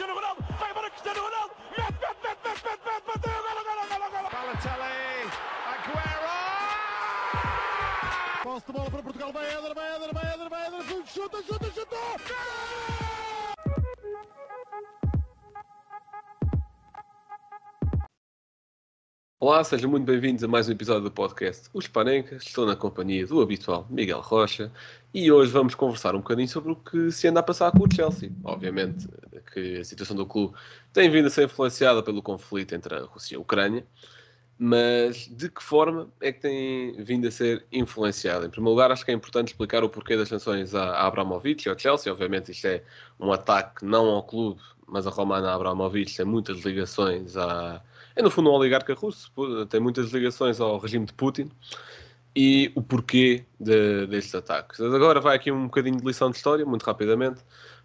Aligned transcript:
Cristiano 0.00 0.18
Ronaldo, 0.18 0.42
vai 0.58 0.70
embora 0.70 0.88
Cristiano 0.88 1.20
Ronaldo, 1.20 1.54
mete, 1.76 1.92
mete, 1.92 2.16
mete, 2.24 2.40
mete, 2.42 2.64
mete, 2.64 2.80
mete, 2.86 3.04
bateu, 3.06 3.36
golo, 3.44 3.62
golo, 3.68 3.84
golo, 3.90 4.08
golo. 4.10 4.28
Balotelli, 4.32 5.28
Aguero! 5.68 6.36
Posse 8.42 8.66
de 8.66 8.72
bola 8.72 8.90
para 8.90 9.02
Portugal, 9.02 9.30
vai 9.30 9.46
Éder, 9.46 9.74
vai 9.74 9.96
Éder, 9.96 10.14
vai 10.14 10.32
Éder, 10.32 10.48
vai 10.48 10.66
Éder, 10.68 11.06
chuta, 11.06 11.42
chuta, 11.42 11.70
chuta! 11.70 11.96
Olá, 19.38 19.64
sejam 19.64 19.90
muito 19.90 20.06
bem-vindos 20.06 20.42
a 20.44 20.48
mais 20.48 20.66
um 20.68 20.72
episódio 20.72 21.04
do 21.04 21.10
podcast 21.10 21.68
Os 21.74 21.86
Panencas. 21.86 22.42
Estou 22.42 22.64
na 22.64 22.76
companhia 22.76 23.26
do 23.26 23.40
habitual 23.40 23.86
Miguel 23.90 24.20
Rocha 24.20 24.72
e 25.12 25.30
hoje 25.30 25.50
vamos 25.52 25.74
conversar 25.74 26.14
um 26.14 26.20
bocadinho 26.20 26.48
sobre 26.48 26.72
o 26.72 26.76
que 26.76 27.10
se 27.10 27.28
anda 27.28 27.40
a 27.40 27.42
passar 27.42 27.72
com 27.72 27.84
o 27.84 27.94
Chelsea. 27.94 28.30
Obviamente 28.44 29.06
que 29.52 29.78
a 29.78 29.84
situação 29.84 30.16
do 30.16 30.26
clube 30.26 30.54
tem 30.92 31.10
vindo 31.10 31.26
a 31.26 31.30
ser 31.30 31.44
influenciada 31.44 32.02
pelo 32.02 32.22
conflito 32.22 32.74
entre 32.74 32.94
a 32.94 33.02
Rússia 33.02 33.34
e 33.34 33.36
a 33.36 33.40
Ucrânia, 33.40 33.86
mas 34.58 35.26
de 35.28 35.48
que 35.48 35.62
forma 35.62 36.10
é 36.20 36.32
que 36.32 36.40
tem 36.40 37.02
vindo 37.02 37.26
a 37.26 37.30
ser 37.30 37.66
influenciada? 37.72 38.46
Em 38.46 38.50
primeiro 38.50 38.70
lugar, 38.70 38.92
acho 38.92 39.04
que 39.04 39.10
é 39.10 39.14
importante 39.14 39.48
explicar 39.48 39.82
o 39.82 39.88
porquê 39.88 40.16
das 40.16 40.28
sanções 40.28 40.74
a 40.74 41.06
Abramovich 41.06 41.66
e 41.66 41.70
ao 41.70 41.78
Chelsea. 41.78 42.12
Obviamente, 42.12 42.52
isto 42.52 42.66
é 42.66 42.82
um 43.18 43.32
ataque 43.32 43.84
não 43.84 44.06
ao 44.10 44.22
clube, 44.22 44.60
mas 44.86 45.06
a 45.06 45.10
Romana 45.10 45.54
Abramovich 45.54 46.16
tem 46.16 46.26
muitas 46.26 46.58
ligações 46.62 47.36
a 47.36 47.82
é 48.16 48.22
no 48.22 48.30
fundo 48.30 48.50
um 48.50 48.54
oligarca 48.54 48.92
russo, 48.92 49.32
tem 49.68 49.80
muitas 49.80 50.10
ligações 50.10 50.60
ao 50.60 50.78
regime 50.78 51.06
de 51.06 51.12
Putin 51.12 51.50
e 52.34 52.70
o 52.74 52.82
porquê 52.82 53.44
de, 53.58 54.06
destes 54.06 54.34
ataques. 54.34 54.80
Agora 54.80 55.20
vai 55.20 55.36
aqui 55.36 55.50
um 55.50 55.64
bocadinho 55.64 55.96
de 55.96 56.04
lição 56.04 56.30
de 56.30 56.36
história, 56.36 56.66
muito 56.66 56.82
rapidamente. 56.82 57.40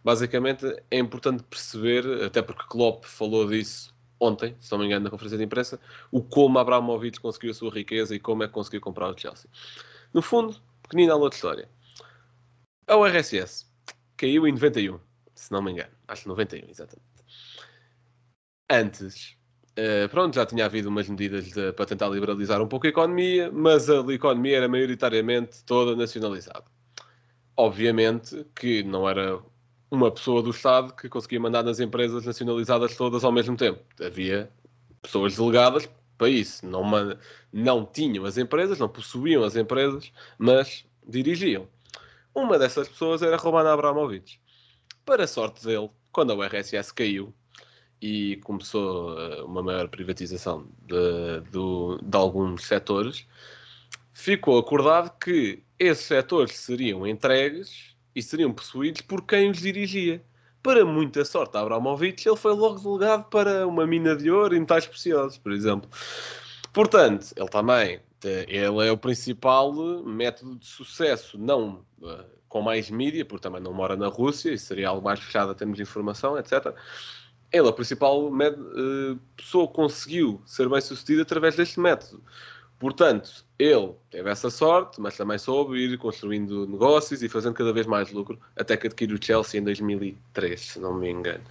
Basicamente 0.05 0.63
é 0.91 0.99
importante 0.99 1.41
perceber, 1.41 2.05
até 2.23 2.39
porque 2.39 2.63
Klopp 2.69 3.05
falou 3.05 3.49
disso 3.49 3.91
ontem, 4.19 4.55
se 4.59 4.71
não 4.71 4.77
me 4.77 4.85
engano, 4.85 5.05
na 5.05 5.09
conferência 5.09 5.35
de 5.35 5.43
imprensa, 5.43 5.79
o 6.11 6.21
como 6.21 6.59
Abramovich 6.59 7.19
conseguiu 7.19 7.49
a 7.49 7.53
sua 7.55 7.71
riqueza 7.71 8.13
e 8.13 8.19
como 8.19 8.43
é 8.43 8.47
que 8.47 8.53
conseguiu 8.53 8.79
comprar 8.79 9.09
o 9.09 9.17
Chelsea. 9.17 9.49
No 10.13 10.21
fundo, 10.21 10.61
pequenina 10.83 11.13
aula 11.13 11.27
de 11.27 11.35
história. 11.35 11.67
A 12.87 12.95
URSS 12.95 13.65
caiu 14.15 14.47
em 14.47 14.51
91, 14.51 14.99
se 15.33 15.51
não 15.51 15.63
me 15.63 15.71
engano. 15.71 15.91
Acho 16.07 16.29
91, 16.29 16.69
exatamente. 16.69 17.09
Antes, 18.69 19.35
Uh, 19.77 20.07
pronto, 20.07 20.33
já 20.33 20.45
tinha 20.45 20.63
havido 20.63 20.87
umas 20.87 21.09
medidas 21.09 21.51
de, 21.51 21.73
para 21.73 21.85
tentar 21.85 22.07
liberalizar 22.07 22.61
um 22.61 22.67
pouco 22.67 22.87
a 22.87 22.89
economia, 22.89 23.51
mas 23.51 23.89
a 23.89 23.97
economia 24.13 24.55
era 24.55 24.69
maioritariamente 24.69 25.65
toda 25.65 25.97
nacionalizada. 25.97 26.63
Obviamente 27.57 28.45
que 28.55 28.83
não 28.83 29.07
era 29.09 29.37
uma 29.95 30.11
pessoa 30.11 30.41
do 30.41 30.51
Estado 30.51 30.93
que 30.93 31.09
conseguia 31.09 31.39
mandar 31.39 31.63
nas 31.63 31.79
empresas 31.79 32.25
nacionalizadas 32.25 32.95
todas 32.95 33.23
ao 33.23 33.31
mesmo 33.31 33.55
tempo. 33.55 33.79
Havia 33.99 34.49
pessoas 35.01 35.35
delegadas 35.35 35.89
para 36.17 36.29
isso. 36.29 36.65
Não, 36.65 36.83
não 37.51 37.85
tinham 37.85 38.25
as 38.25 38.37
empresas, 38.37 38.79
não 38.79 38.89
possuíam 38.89 39.43
as 39.43 39.55
empresas, 39.55 40.11
mas 40.37 40.85
dirigiam. 41.07 41.67
Uma 42.33 42.59
dessas 42.59 42.87
pessoas 42.89 43.21
era 43.21 43.37
Roman 43.37 43.71
Abramovich. 43.71 44.39
Para 45.05 45.23
a 45.23 45.27
sorte 45.27 45.65
dele, 45.65 45.89
quando 46.11 46.31
a 46.31 46.35
URSS 46.35 46.91
caiu, 46.91 47.33
e 48.01 48.37
começou 48.43 49.17
eh, 49.19 49.41
uma 49.43 49.63
maior 49.63 49.87
privatização 49.87 50.67
de, 50.85 51.41
de, 51.49 52.03
de 52.03 52.17
alguns 52.17 52.65
setores, 52.65 53.25
ficou 54.13 54.59
acordado 54.59 55.17
que 55.17 55.63
esses 55.79 56.05
setores 56.05 56.55
seriam 56.55 57.07
entregues 57.07 57.94
e 58.15 58.21
seriam 58.21 58.53
possuídos 58.53 59.01
por 59.01 59.21
quem 59.23 59.51
os 59.51 59.57
dirigia. 59.57 60.23
Para 60.63 60.83
muita 60.83 61.23
sorte, 61.23 61.57
Abramovich, 61.57 62.27
ele 62.27 62.37
foi 62.37 62.53
logo 62.53 62.79
delegado 62.79 63.29
para 63.29 63.67
uma 63.67 63.85
mina 63.85 64.15
de 64.15 64.31
ouro 64.31 64.55
e 64.55 64.59
metais 64.59 64.87
preciosos, 64.87 65.37
por 65.37 65.51
exemplo. 65.51 65.89
Portanto, 66.73 67.33
ele 67.35 67.49
também 67.49 67.99
ele 68.23 68.87
é 68.87 68.91
o 68.91 68.97
principal 68.97 69.71
método 70.03 70.55
de 70.55 70.65
sucesso, 70.65 71.37
não 71.37 71.85
uh, 72.01 72.25
com 72.49 72.61
mais 72.63 72.89
mídia, 72.89 73.23
porque 73.23 73.43
também 73.43 73.61
não 73.61 73.71
mora 73.71 73.95
na 73.95 74.07
Rússia, 74.07 74.51
e 74.51 74.57
seria 74.57 74.89
algo 74.89 75.03
mais 75.03 75.19
fechado 75.19 75.51
a 75.51 75.55
termos 75.55 75.77
de 75.77 75.83
informação, 75.83 76.35
etc 76.35 76.75
ele, 77.55 77.69
a 77.69 77.73
principal 77.73 78.27
uh, 78.27 79.19
pessoa, 79.35 79.67
conseguiu 79.67 80.41
ser 80.45 80.67
bem 80.67 80.81
sucedido 80.81 81.21
através 81.21 81.55
deste 81.55 81.79
método. 81.79 82.21
Portanto, 82.79 83.45
ele 83.57 83.93
teve 84.09 84.29
essa 84.29 84.49
sorte, 84.49 84.99
mas 84.99 85.15
também 85.15 85.37
soube 85.37 85.77
ir 85.77 85.97
construindo 85.97 86.67
negócios 86.67 87.23
e 87.23 87.29
fazendo 87.29 87.53
cada 87.53 87.71
vez 87.71 87.87
mais 87.87 88.11
lucro, 88.11 88.39
até 88.55 88.75
que 88.75 88.87
adquiriu 88.87 89.17
o 89.17 89.23
Chelsea 89.23 89.59
em 89.59 89.63
2003, 89.63 90.59
se 90.59 90.79
não 90.79 90.93
me 90.93 91.09
engano. 91.09 91.43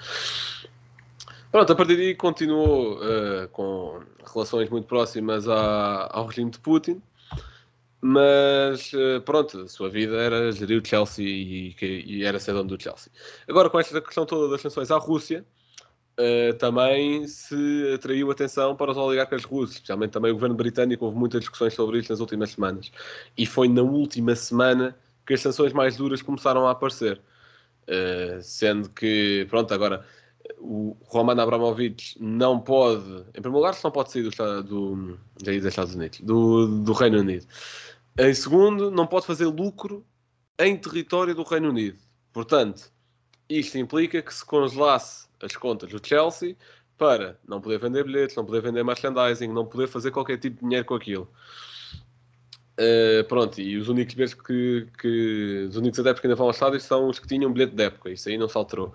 Pronto, 1.50 1.72
a 1.72 1.76
partir 1.76 1.96
daí 1.96 2.14
continuou 2.14 2.96
uh, 2.96 3.48
com 3.52 4.00
relações 4.34 4.68
muito 4.68 4.86
próximas 4.86 5.48
à, 5.48 6.08
ao 6.12 6.26
regime 6.26 6.50
de 6.50 6.58
Putin, 6.58 7.00
mas 8.00 8.92
uh, 8.92 9.20
pronto, 9.24 9.60
a 9.60 9.68
sua 9.68 9.88
vida 9.88 10.16
era 10.16 10.52
gerir 10.52 10.82
o 10.82 10.86
Chelsea 10.86 11.24
e, 11.24 11.74
e 11.80 12.24
era 12.24 12.38
ser 12.38 12.52
dono 12.52 12.68
do 12.68 12.82
Chelsea. 12.82 13.10
Agora, 13.48 13.70
com 13.70 13.78
esta 13.78 13.98
questão 14.00 14.26
toda 14.26 14.50
das 14.50 14.60
sanções 14.60 14.90
à 14.90 14.98
Rússia, 14.98 15.44
Uh, 16.18 16.54
também 16.58 17.26
se 17.26 17.92
atraiu 17.92 18.30
atenção 18.30 18.76
para 18.76 18.92
os 18.92 18.96
oligarcas 18.96 19.44
russos, 19.44 19.74
especialmente 19.74 20.12
também 20.12 20.30
o 20.30 20.34
governo 20.34 20.54
britânico. 20.54 21.04
Houve 21.04 21.18
muitas 21.18 21.40
discussões 21.40 21.74
sobre 21.74 21.98
isso 21.98 22.12
nas 22.12 22.20
últimas 22.20 22.50
semanas. 22.50 22.92
E 23.36 23.44
foi 23.44 23.68
na 23.68 23.82
última 23.82 24.36
semana 24.36 24.96
que 25.26 25.34
as 25.34 25.40
sanções 25.40 25.72
mais 25.72 25.96
duras 25.96 26.22
começaram 26.22 26.66
a 26.68 26.70
aparecer. 26.70 27.20
Uh, 27.82 28.40
sendo 28.40 28.88
que, 28.90 29.46
pronto, 29.50 29.74
agora 29.74 30.06
o 30.58 30.96
Roman 31.04 31.40
Abramovich 31.42 32.16
não 32.20 32.60
pode, 32.60 33.02
em 33.28 33.40
primeiro 33.42 33.56
lugar, 33.56 33.76
não 33.82 33.90
pode 33.90 34.12
sair 34.12 34.22
do, 34.22 34.62
do, 34.62 35.18
dos 35.38 35.64
Estados 35.64 35.94
Unidos, 35.94 36.20
do, 36.20 36.66
do 36.82 36.92
Reino 36.92 37.18
Unido. 37.18 37.46
Em 38.18 38.32
segundo, 38.32 38.90
não 38.90 39.06
pode 39.06 39.26
fazer 39.26 39.46
lucro 39.46 40.04
em 40.58 40.76
território 40.76 41.34
do 41.34 41.42
Reino 41.42 41.70
Unido. 41.70 41.98
Portanto, 42.32 42.90
isto 43.48 43.76
implica 43.78 44.22
que 44.22 44.32
se 44.32 44.44
congelasse 44.44 45.26
as 45.44 45.56
contas 45.56 45.90
do 45.90 46.04
Chelsea 46.04 46.56
para 46.96 47.38
não 47.46 47.60
poder 47.60 47.78
vender 47.78 48.04
bilhetes, 48.04 48.36
não 48.36 48.44
poder 48.44 48.62
vender 48.62 48.84
merchandising, 48.84 49.48
não 49.48 49.66
poder 49.66 49.88
fazer 49.88 50.10
qualquer 50.10 50.38
tipo 50.38 50.56
de 50.56 50.62
dinheiro 50.62 50.84
com 50.84 50.94
aquilo. 50.94 51.28
Uh, 52.78 53.22
pronto, 53.28 53.60
e 53.60 53.76
os 53.76 53.88
únicos 53.88 54.14
bilhetes 54.14 54.34
que, 54.34 54.88
que, 54.98 55.66
os 55.68 55.76
únicos 55.76 56.00
adeptos 56.00 56.20
que 56.20 56.26
ainda 56.26 56.34
vão 56.34 56.46
ao 56.46 56.52
estádio 56.52 56.80
são 56.80 57.08
os 57.08 57.18
que 57.18 57.28
tinham 57.28 57.52
bilhete 57.52 57.74
de 57.74 57.84
época, 57.84 58.10
isso 58.10 58.28
aí 58.28 58.36
não 58.36 58.48
se 58.48 58.56
alterou. 58.56 58.94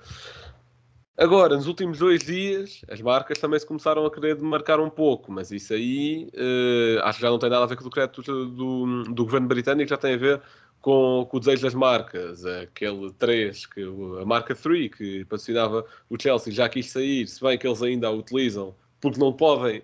Agora, 1.17 1.55
nos 1.55 1.67
últimos 1.67 1.99
dois 1.99 2.23
dias, 2.23 2.81
as 2.89 3.01
marcas 3.01 3.37
também 3.37 3.59
se 3.59 3.65
começaram 3.65 4.05
a 4.05 4.11
querer 4.11 4.35
demarcar 4.35 4.79
um 4.79 4.89
pouco, 4.89 5.31
mas 5.31 5.51
isso 5.51 5.73
aí 5.73 6.29
uh, 6.33 7.03
acho 7.03 7.19
que 7.19 7.21
já 7.23 7.29
não 7.29 7.39
tem 7.39 7.49
nada 7.49 7.63
a 7.63 7.67
ver 7.67 7.75
com 7.75 7.81
o 7.81 7.89
decreto 7.89 8.21
do, 8.21 8.45
do, 8.47 9.03
do 9.03 9.25
governo 9.25 9.47
britânico, 9.47 9.89
já 9.89 9.97
tem 9.97 10.13
a 10.13 10.17
ver 10.17 10.41
com, 10.81 11.27
com, 11.29 11.37
o 11.37 11.39
desejo 11.39 11.63
das 11.63 11.73
marcas, 11.73 12.45
aquele 12.45 13.11
3, 13.13 13.65
que, 13.65 13.83
a 14.21 14.25
marca 14.25 14.55
3, 14.55 14.93
que 14.93 15.25
patrocinava 15.25 15.85
o 16.09 16.21
Chelsea, 16.21 16.53
já 16.53 16.69
quis 16.69 16.89
sair, 16.91 17.27
se 17.27 17.41
bem 17.41 17.57
que 17.57 17.67
eles 17.67 17.81
ainda 17.81 18.07
a 18.07 18.11
utilizam, 18.11 18.75
porque 19.01 19.19
não 19.19 19.33
podem, 19.33 19.81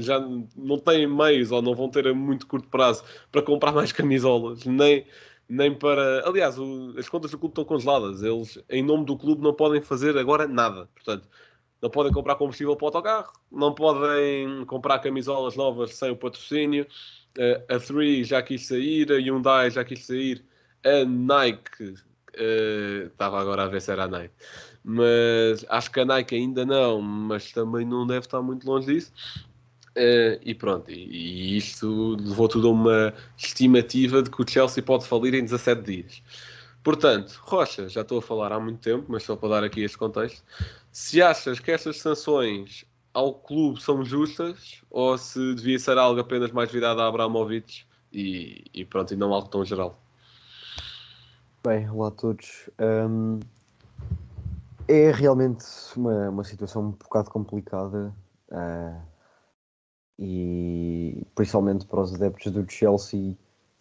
já 0.00 0.20
não 0.56 0.78
têm 0.78 1.06
meios 1.06 1.50
ou 1.50 1.62
não 1.62 1.74
vão 1.74 1.88
ter 1.88 2.08
a 2.08 2.14
muito 2.14 2.46
curto 2.46 2.68
prazo 2.68 3.04
para 3.32 3.42
comprar 3.42 3.72
mais 3.72 3.92
camisolas, 3.92 4.64
nem, 4.64 5.06
nem 5.48 5.74
para. 5.74 6.26
Aliás, 6.26 6.58
o, 6.58 6.94
as 6.98 7.08
contas 7.08 7.30
do 7.30 7.38
clube 7.38 7.52
estão 7.52 7.64
congeladas, 7.64 8.22
eles, 8.22 8.58
em 8.70 8.82
nome 8.82 9.04
do 9.04 9.16
clube, 9.16 9.42
não 9.42 9.54
podem 9.54 9.80
fazer 9.82 10.16
agora 10.16 10.46
nada. 10.46 10.88
Portanto, 10.94 11.28
não 11.82 11.90
podem 11.90 12.12
comprar 12.12 12.36
combustível 12.36 12.76
para 12.76 12.84
o 12.84 12.88
autocarro, 12.88 13.32
não 13.50 13.74
podem 13.74 14.64
comprar 14.66 14.98
camisolas 15.00 15.56
novas 15.56 15.94
sem 15.94 16.10
o 16.10 16.16
patrocínio 16.16 16.86
a 17.68 17.78
3 17.78 18.26
já 18.26 18.42
quis 18.42 18.66
sair, 18.66 19.10
a 19.12 19.16
Hyundai 19.16 19.70
já 19.70 19.84
quis 19.84 20.04
sair, 20.04 20.44
a 20.84 21.04
Nike 21.04 21.84
uh, 21.84 23.06
estava 23.06 23.40
agora 23.40 23.64
a 23.64 23.68
ver 23.68 23.80
se 23.80 23.90
era 23.90 24.04
a 24.04 24.08
Nike, 24.08 24.34
mas 24.84 25.64
acho 25.68 25.90
que 25.90 26.00
a 26.00 26.04
Nike 26.04 26.34
ainda 26.34 26.64
não, 26.64 27.00
mas 27.00 27.52
também 27.52 27.84
não 27.84 28.06
deve 28.06 28.20
estar 28.20 28.42
muito 28.42 28.66
longe 28.66 28.86
disso. 28.86 29.12
Uh, 29.96 30.36
e 30.42 30.54
pronto, 30.54 30.90
e, 30.90 30.94
e, 30.94 31.56
isto 31.56 32.16
levou 32.20 32.48
tudo 32.48 32.68
a 32.68 32.70
uma 32.70 33.14
estimativa 33.36 34.22
de 34.22 34.30
que 34.30 34.42
o 34.42 34.46
Chelsea 34.46 34.82
pode 34.82 35.06
falir 35.06 35.32
em 35.32 35.42
17 35.42 35.82
dias. 35.82 36.22
Portanto, 36.84 37.40
Rocha, 37.42 37.88
já 37.88 38.02
estou 38.02 38.18
a 38.18 38.22
falar 38.22 38.52
há 38.52 38.60
muito 38.60 38.78
tempo, 38.78 39.06
mas 39.08 39.22
só 39.22 39.34
para 39.34 39.48
dar 39.48 39.64
aqui 39.64 39.80
este 39.82 39.96
contexto. 39.96 40.44
Se 40.92 41.22
achas 41.22 41.58
que 41.58 41.72
estas 41.72 41.98
sanções 41.98 42.84
ao 43.16 43.32
clube 43.32 43.80
são 43.80 44.04
justas 44.04 44.82
ou 44.90 45.16
se 45.16 45.54
devia 45.54 45.78
ser 45.78 45.96
algo 45.96 46.20
apenas 46.20 46.52
mais 46.52 46.70
virado 46.70 47.00
a 47.00 47.08
Abramovich 47.08 47.88
e, 48.12 48.62
e 48.74 48.84
pronto, 48.84 49.14
e 49.14 49.16
não 49.16 49.32
algo 49.32 49.48
tão 49.48 49.64
geral. 49.64 49.98
Bem, 51.66 51.88
olá 51.88 52.08
a 52.08 52.10
todos. 52.10 52.68
Um, 52.78 53.40
é 54.86 55.10
realmente 55.10 55.64
uma, 55.96 56.28
uma 56.28 56.44
situação 56.44 56.88
um 56.88 56.90
bocado 56.90 57.30
complicada 57.30 58.14
uh, 58.50 59.02
e 60.18 61.26
principalmente 61.34 61.86
para 61.86 62.02
os 62.02 62.14
adeptos 62.14 62.52
do 62.52 62.70
Chelsea 62.70 63.34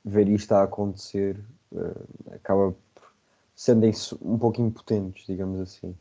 ver 0.06 0.30
isto 0.30 0.54
a 0.54 0.64
acontecer 0.64 1.38
uh, 1.74 2.34
acaba 2.34 2.74
sendo 3.54 3.86
um 4.22 4.38
pouco 4.38 4.62
impotentes, 4.62 5.26
digamos 5.28 5.60
assim. 5.60 5.94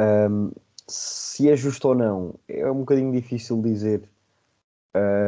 Um, 0.00 0.50
se 0.88 1.50
é 1.50 1.56
justo 1.56 1.88
ou 1.88 1.94
não, 1.94 2.34
é 2.48 2.70
um 2.70 2.80
bocadinho 2.80 3.12
difícil 3.12 3.60
dizer, 3.60 4.08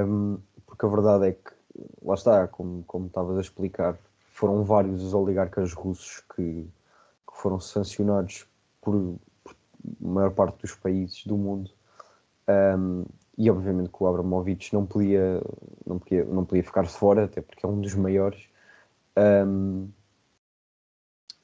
um, 0.07 0.39
porque 0.67 0.87
a 0.87 0.89
verdade 0.89 1.29
é 1.29 1.33
que, 1.33 1.51
lá 2.03 2.15
está, 2.15 2.47
como, 2.47 2.85
como 2.85 3.07
estavas 3.07 3.37
a 3.37 3.41
explicar, 3.41 3.99
foram 4.33 4.63
vários 4.63 5.03
os 5.03 5.15
oligarcas 5.15 5.73
russos 5.73 6.23
que, 6.35 6.65
que 6.65 7.35
foram 7.35 7.59
sancionados 7.59 8.47
por, 8.81 9.19
por, 9.43 9.57
maior 10.01 10.31
parte 10.31 10.63
dos 10.63 10.75
países 10.75 11.27
do 11.27 11.37
mundo. 11.37 11.71
Um, 12.49 13.05
e 13.37 13.51
obviamente 13.51 13.91
que 13.91 14.03
o 14.03 14.07
Abramovich 14.07 14.73
não 14.73 14.87
podia, 14.87 15.41
não 15.87 15.99
podia, 15.99 16.25
não 16.25 16.45
podia 16.45 16.65
ficar 16.65 16.87
fora, 16.87 17.25
até 17.25 17.41
porque 17.41 17.67
é 17.67 17.69
um 17.69 17.81
dos 17.81 17.95
maiores. 17.95 18.49
Um, 19.17 19.89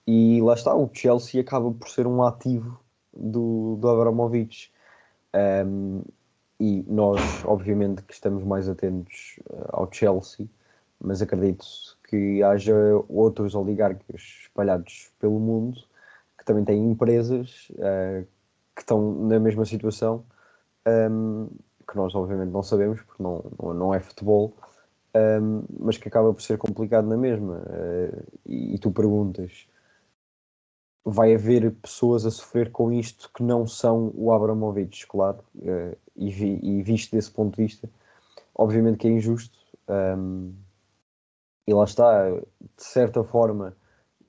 e 0.07 0.41
lá 0.41 0.55
está, 0.55 0.75
o 0.75 0.89
Chelsea 0.93 1.41
acaba 1.41 1.71
por 1.73 1.89
ser 1.89 2.07
um 2.07 2.23
ativo 2.23 2.84
do, 3.17 3.77
do 3.81 3.89
Abramovich. 3.89 4.73
Um, 5.67 6.03
e 6.61 6.85
nós, 6.89 7.21
obviamente, 7.45 8.03
que 8.03 8.15
estamos 8.15 8.45
mais 8.45 8.69
atentos 8.69 9.41
uh, 9.51 9.67
ao 9.73 9.93
Chelsea, 9.93 10.49
mas 11.01 11.21
acredito 11.21 11.67
que 12.09 12.43
haja 12.43 12.75
outros 13.09 13.55
oligarcas 13.55 14.23
espalhados 14.45 15.11
pelo 15.19 15.39
mundo 15.41 15.81
que 16.39 16.45
também 16.45 16.65
têm 16.65 16.91
empresas 16.91 17.69
uh, 17.73 18.27
que 18.75 18.83
estão 18.83 19.15
na 19.27 19.41
mesma 19.41 19.65
situação, 19.65 20.25
um, 20.87 21.49
que 21.89 21.97
nós, 21.97 22.15
obviamente, 22.15 22.51
não 22.51 22.63
sabemos, 22.63 23.01
porque 23.03 23.23
não, 23.23 23.45
não, 23.61 23.75
não 23.75 23.95
é 23.95 24.01
futebol, 24.01 24.55
um, 25.15 25.63
mas 25.79 25.97
que 25.97 26.09
acaba 26.09 26.33
por 26.33 26.43
ser 26.43 26.59
complicado 26.59 27.07
na 27.07 27.17
mesma. 27.17 27.63
Uh, 27.67 28.23
e, 28.47 28.75
e 28.75 28.79
tu 28.79 28.91
perguntas 28.91 29.67
vai 31.05 31.35
haver 31.35 31.71
pessoas 31.73 32.25
a 32.25 32.31
sofrer 32.31 32.73
com 32.73 32.91
isto 32.93 33.31
que 33.35 33.43
não 33.43 33.67
são 33.67 34.11
o 34.15 34.33
Abramovich, 34.33 35.07
claro, 35.07 35.39
uh, 35.57 35.97
e, 36.17 36.31
vi, 36.31 36.59
e, 36.63 36.83
visto 36.83 37.13
desse 37.13 37.31
ponto 37.31 37.57
de 37.57 37.63
vista, 37.63 37.91
obviamente 38.55 38.99
que 38.99 39.09
é 39.09 39.11
injusto. 39.11 39.59
Um, 39.89 40.55
e 41.67 41.75
lá 41.75 41.85
está, 41.85 42.31
de 42.31 42.45
certa 42.79 43.23
forma, 43.23 43.77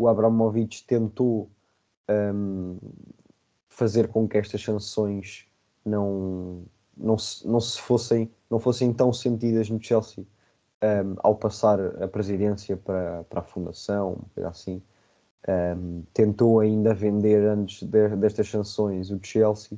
o 0.01 0.07
Abramovich 0.07 0.85
tentou 0.85 1.49
um, 2.09 2.77
fazer 3.69 4.07
com 4.07 4.27
que 4.27 4.37
estas 4.37 4.61
sanções 4.61 5.47
não, 5.85 6.63
não, 6.95 7.17
se, 7.17 7.47
não 7.47 7.59
se 7.59 7.79
fossem, 7.79 8.31
não 8.49 8.59
fossem 8.59 8.93
tão 8.93 9.13
sentidas 9.13 9.69
no 9.69 9.81
Chelsea 9.81 10.25
um, 10.83 11.15
ao 11.19 11.35
passar 11.35 11.79
a 12.01 12.07
presidência 12.07 12.77
para, 12.77 13.23
para 13.25 13.39
a 13.39 13.43
fundação, 13.43 14.25
assim. 14.43 14.81
Um, 15.47 16.03
tentou 16.11 16.59
ainda 16.59 16.93
vender 16.93 17.47
antes 17.47 17.83
de, 17.83 18.15
destas 18.15 18.49
sanções 18.49 19.11
o 19.11 19.19
Chelsea. 19.21 19.77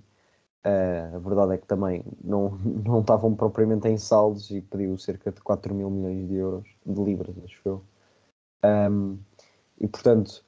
Uh, 0.65 1.15
a 1.15 1.19
verdade 1.19 1.53
é 1.53 1.57
que 1.57 1.67
também 1.67 2.03
não, 2.23 2.57
não 2.85 3.01
estavam 3.01 3.35
propriamente 3.35 3.87
em 3.87 3.97
saldos 3.97 4.49
e 4.49 4.61
pediu 4.61 4.97
cerca 4.97 5.31
de 5.31 5.41
4 5.41 5.73
mil 5.75 5.89
milhões 5.89 6.27
de 6.27 6.35
euros, 6.35 6.69
de 6.85 7.03
libras, 7.03 7.35
acho 7.43 7.61
eu. 7.65 7.83
Um, 8.63 9.17
e 9.79 9.87
portanto, 9.87 10.43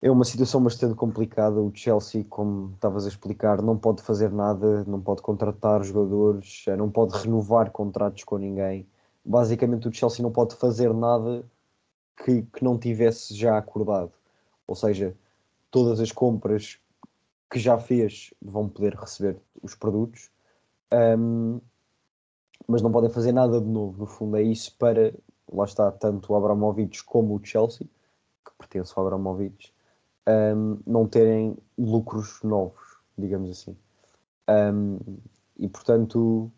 é 0.00 0.10
uma 0.10 0.24
situação 0.24 0.62
bastante 0.62 0.94
complicada. 0.94 1.60
O 1.60 1.72
Chelsea, 1.74 2.24
como 2.24 2.72
estavas 2.74 3.04
a 3.04 3.08
explicar, 3.08 3.60
não 3.62 3.76
pode 3.76 4.02
fazer 4.02 4.30
nada, 4.30 4.84
não 4.84 5.00
pode 5.00 5.22
contratar 5.22 5.82
jogadores, 5.82 6.64
não 6.78 6.90
pode 6.90 7.18
renovar 7.18 7.70
contratos 7.70 8.22
com 8.24 8.38
ninguém. 8.38 8.86
Basicamente, 9.24 9.88
o 9.88 9.92
Chelsea 9.92 10.22
não 10.22 10.30
pode 10.30 10.54
fazer 10.54 10.92
nada 10.94 11.44
que, 12.24 12.42
que 12.42 12.64
não 12.64 12.78
tivesse 12.78 13.34
já 13.34 13.58
acordado. 13.58 14.12
Ou 14.66 14.74
seja, 14.74 15.16
todas 15.70 16.00
as 16.00 16.12
compras 16.12 16.78
que 17.50 17.58
já 17.58 17.78
fez 17.78 18.34
vão 18.42 18.68
poder 18.68 18.94
receber 18.94 19.38
os 19.62 19.74
produtos, 19.74 20.30
um, 21.18 21.60
mas 22.66 22.82
não 22.82 22.90
podem 22.90 23.10
fazer 23.10 23.32
nada 23.32 23.60
de 23.60 23.66
novo. 23.66 23.98
No 23.98 24.06
fundo, 24.06 24.36
é 24.36 24.42
isso 24.42 24.74
para, 24.76 25.14
lá 25.52 25.64
está, 25.64 25.90
tanto 25.92 26.32
o 26.32 26.36
Abramovich 26.36 27.04
como 27.04 27.36
o 27.36 27.44
Chelsea, 27.44 27.86
que 28.44 28.52
pertence 28.58 28.92
ao 28.96 29.06
Abramovich, 29.06 29.72
um, 30.26 30.78
não 30.86 31.06
terem 31.06 31.56
lucros 31.78 32.42
novos, 32.42 32.98
digamos 33.16 33.50
assim. 33.50 33.76
Um, 34.48 34.98
e 35.56 35.68
portanto, 35.68 36.50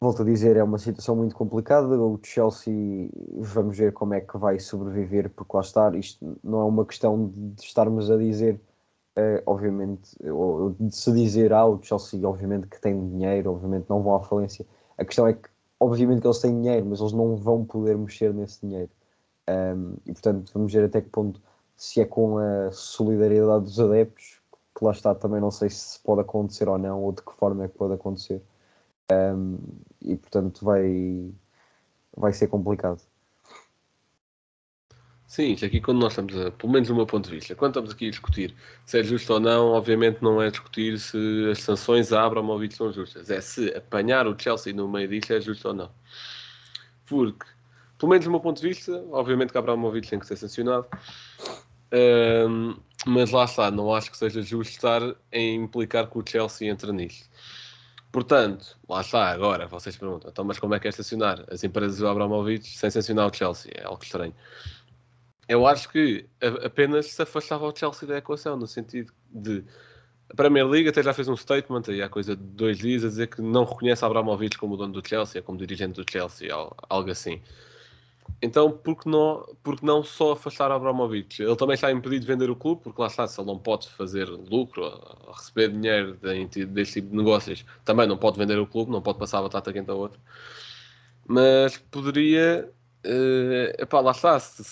volto 0.00 0.22
a 0.22 0.24
dizer, 0.24 0.56
é 0.56 0.62
uma 0.62 0.78
situação 0.78 1.16
muito 1.16 1.34
complicada. 1.34 1.98
O 1.98 2.18
Chelsea, 2.22 3.08
vamos 3.38 3.76
ver 3.76 3.92
como 3.92 4.14
é 4.14 4.20
que 4.20 4.36
vai 4.36 4.58
sobreviver, 4.58 5.30
porque 5.30 5.56
lá 5.56 5.62
está, 5.62 5.96
isto 5.96 6.38
não 6.42 6.60
é 6.60 6.64
uma 6.64 6.84
questão 6.84 7.32
de 7.34 7.62
estarmos 7.62 8.10
a 8.10 8.16
dizer, 8.16 8.60
uh, 9.16 9.42
obviamente, 9.46 10.10
ou 10.30 10.70
de 10.78 10.94
se 10.94 11.12
dizer, 11.12 11.52
ah, 11.52 11.66
o 11.66 11.82
Chelsea, 11.82 12.26
obviamente 12.28 12.66
que 12.68 12.80
tem 12.80 13.08
dinheiro, 13.10 13.52
obviamente 13.52 13.86
não 13.88 14.02
vão 14.02 14.16
à 14.16 14.22
falência. 14.22 14.66
A 14.98 15.04
questão 15.04 15.26
é 15.26 15.34
que, 15.34 15.48
obviamente 15.80 16.20
que 16.20 16.26
eles 16.26 16.38
têm 16.38 16.60
dinheiro, 16.60 16.86
mas 16.86 17.00
eles 17.00 17.12
não 17.12 17.36
vão 17.36 17.64
poder 17.64 17.96
mexer 17.96 18.32
nesse 18.34 18.60
dinheiro. 18.66 18.90
Um, 19.48 19.94
e 20.06 20.12
portanto, 20.12 20.50
vamos 20.54 20.72
ver 20.72 20.84
até 20.84 21.00
que 21.00 21.08
ponto, 21.10 21.40
se 21.76 22.00
é 22.00 22.04
com 22.04 22.38
a 22.38 22.70
solidariedade 22.72 23.64
dos 23.64 23.80
adeptos, 23.80 24.40
que 24.76 24.84
lá 24.84 24.92
está, 24.92 25.14
também 25.14 25.40
não 25.40 25.50
sei 25.50 25.70
se 25.70 25.98
pode 26.00 26.20
acontecer 26.20 26.68
ou 26.68 26.78
não, 26.78 27.02
ou 27.02 27.12
de 27.12 27.22
que 27.22 27.32
forma 27.34 27.64
é 27.64 27.68
que 27.68 27.76
pode 27.76 27.94
acontecer. 27.94 28.42
Um, 29.12 29.58
e 30.02 30.16
portanto 30.16 30.64
vai, 30.64 31.32
vai 32.16 32.32
ser 32.32 32.48
complicado. 32.48 33.00
Sim, 35.26 35.52
isto 35.52 35.66
aqui 35.66 35.80
quando 35.80 35.98
nós 35.98 36.12
estamos 36.12 36.36
a, 36.38 36.50
pelo 36.52 36.72
menos 36.72 36.86
do 36.86 36.94
meu 36.94 37.06
ponto 37.06 37.28
de 37.28 37.34
vista, 37.34 37.56
quando 37.56 37.72
estamos 37.72 37.90
aqui 37.90 38.06
a 38.06 38.10
discutir 38.10 38.54
se 38.86 39.00
é 39.00 39.02
justo 39.02 39.32
ou 39.32 39.40
não, 39.40 39.72
obviamente 39.72 40.22
não 40.22 40.40
é 40.40 40.48
discutir 40.48 40.96
se 40.98 41.50
as 41.50 41.58
sanções 41.58 42.12
a 42.12 42.24
Abramovich 42.24 42.76
são 42.76 42.92
justas, 42.92 43.28
é 43.30 43.40
se 43.40 43.68
apanhar 43.74 44.28
o 44.28 44.38
Chelsea 44.38 44.72
no 44.72 44.88
meio 44.88 45.08
disto 45.08 45.32
é 45.32 45.40
justo 45.40 45.68
ou 45.68 45.74
não. 45.74 45.90
Porque, 47.06 47.44
pelo 47.98 48.10
menos 48.10 48.24
do 48.24 48.30
meu 48.30 48.38
ponto 48.38 48.60
de 48.60 48.68
vista, 48.68 48.92
obviamente 49.10 49.50
que 49.50 49.58
Abramovich 49.58 50.08
tem 50.08 50.20
que 50.20 50.26
ser 50.26 50.36
sancionado, 50.36 50.86
um, 52.48 52.76
mas 53.04 53.30
lá 53.32 53.44
está, 53.44 53.70
não 53.72 53.92
acho 53.92 54.12
que 54.12 54.16
seja 54.16 54.40
justo 54.40 54.70
estar 54.70 55.02
a 55.02 55.38
implicar 55.38 56.08
que 56.08 56.16
o 56.16 56.24
Chelsea 56.24 56.70
entra 56.70 56.92
nisto. 56.92 57.28
Portanto, 58.14 58.78
lá 58.88 59.00
está, 59.00 59.28
agora 59.32 59.66
vocês 59.66 59.96
perguntam, 59.96 60.30
então, 60.30 60.44
mas 60.44 60.56
como 60.56 60.72
é 60.72 60.78
que 60.78 60.86
é 60.86 60.90
estacionar 60.90 61.44
as 61.50 61.64
empresas 61.64 61.98
do 61.98 62.06
Abramovich 62.06 62.78
sem 62.78 62.88
sancionar 62.88 63.28
o 63.28 63.36
Chelsea? 63.36 63.72
É 63.74 63.82
algo 63.82 64.04
estranho. 64.04 64.32
Eu 65.48 65.66
acho 65.66 65.88
que 65.88 66.24
apenas 66.64 67.06
se 67.06 67.20
afastava 67.20 67.66
o 67.66 67.74
Chelsea 67.76 68.08
da 68.08 68.18
equação, 68.18 68.56
no 68.56 68.68
sentido 68.68 69.12
de 69.28 69.64
a 70.30 70.34
Premier 70.36 70.64
League 70.64 70.88
até 70.88 71.02
já 71.02 71.12
fez 71.12 71.26
um 71.26 71.36
statement 71.36 71.82
aí 71.88 72.02
há 72.02 72.08
coisa 72.08 72.36
de 72.36 72.42
dois 72.44 72.78
dias 72.78 73.04
a 73.04 73.08
dizer 73.08 73.26
que 73.26 73.42
não 73.42 73.64
reconhece 73.64 74.04
Abramovich 74.04 74.56
como 74.58 74.76
dono 74.76 74.92
do 74.92 75.04
Chelsea, 75.04 75.42
como 75.42 75.58
dirigente 75.58 76.00
do 76.00 76.08
Chelsea, 76.08 76.50
algo 76.88 77.10
assim. 77.10 77.42
Então, 78.44 78.70
por 78.70 78.96
que 78.98 79.08
não, 79.08 79.42
porque 79.62 79.86
não 79.86 80.02
só 80.02 80.32
afastar 80.32 80.70
Abramovich? 80.70 81.42
Ele 81.42 81.56
também 81.56 81.74
está 81.74 81.90
impedido 81.90 82.26
de 82.26 82.26
vender 82.26 82.50
o 82.50 82.56
clube, 82.56 82.82
porque 82.82 83.00
lá 83.00 83.06
está, 83.06 83.26
se 83.26 83.40
ele 83.40 83.46
não 83.46 83.58
pode 83.58 83.88
fazer 83.88 84.28
lucro, 84.28 84.82
receber 85.34 85.70
dinheiro 85.70 86.18
de, 86.18 86.66
deste 86.66 87.00
tipo 87.00 87.08
de 87.08 87.16
negócios, 87.16 87.64
também 87.86 88.06
não 88.06 88.18
pode 88.18 88.38
vender 88.38 88.58
o 88.58 88.66
clube, 88.66 88.92
não 88.92 89.00
pode 89.00 89.18
passar 89.18 89.38
a 89.38 89.42
batata 89.42 89.72
quente 89.72 89.90
a 89.90 89.94
outro. 89.94 90.20
Mas 91.26 91.78
poderia, 91.90 92.70
uh, 93.06 93.82
epá, 93.82 94.00
lá 94.00 94.10
está, 94.10 94.38
se, 94.38 94.62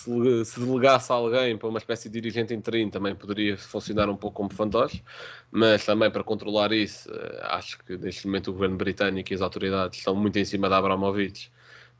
se, 0.45 0.59
delegasse 0.59 1.11
alguém 1.11 1.57
para 1.57 1.67
uma 1.67 1.79
espécie 1.79 2.09
de 2.09 2.21
dirigente 2.21 2.53
interino, 2.53 2.91
também 2.91 3.15
poderia 3.15 3.57
funcionar 3.57 4.07
um 4.07 4.15
pouco 4.15 4.37
como 4.37 4.53
fantoche, 4.53 5.03
mas 5.51 5.83
também 5.83 6.11
para 6.11 6.23
controlar 6.23 6.71
isso, 6.71 7.09
uh, 7.09 7.39
acho 7.45 7.79
que 7.83 7.97
neste 7.97 8.27
momento 8.27 8.49
o 8.51 8.53
governo 8.53 8.77
britânico 8.77 9.33
e 9.33 9.35
as 9.35 9.41
autoridades 9.41 9.97
estão 9.97 10.15
muito 10.15 10.37
em 10.37 10.45
cima 10.45 10.69
da 10.69 10.77
Abramovich, 10.77 11.51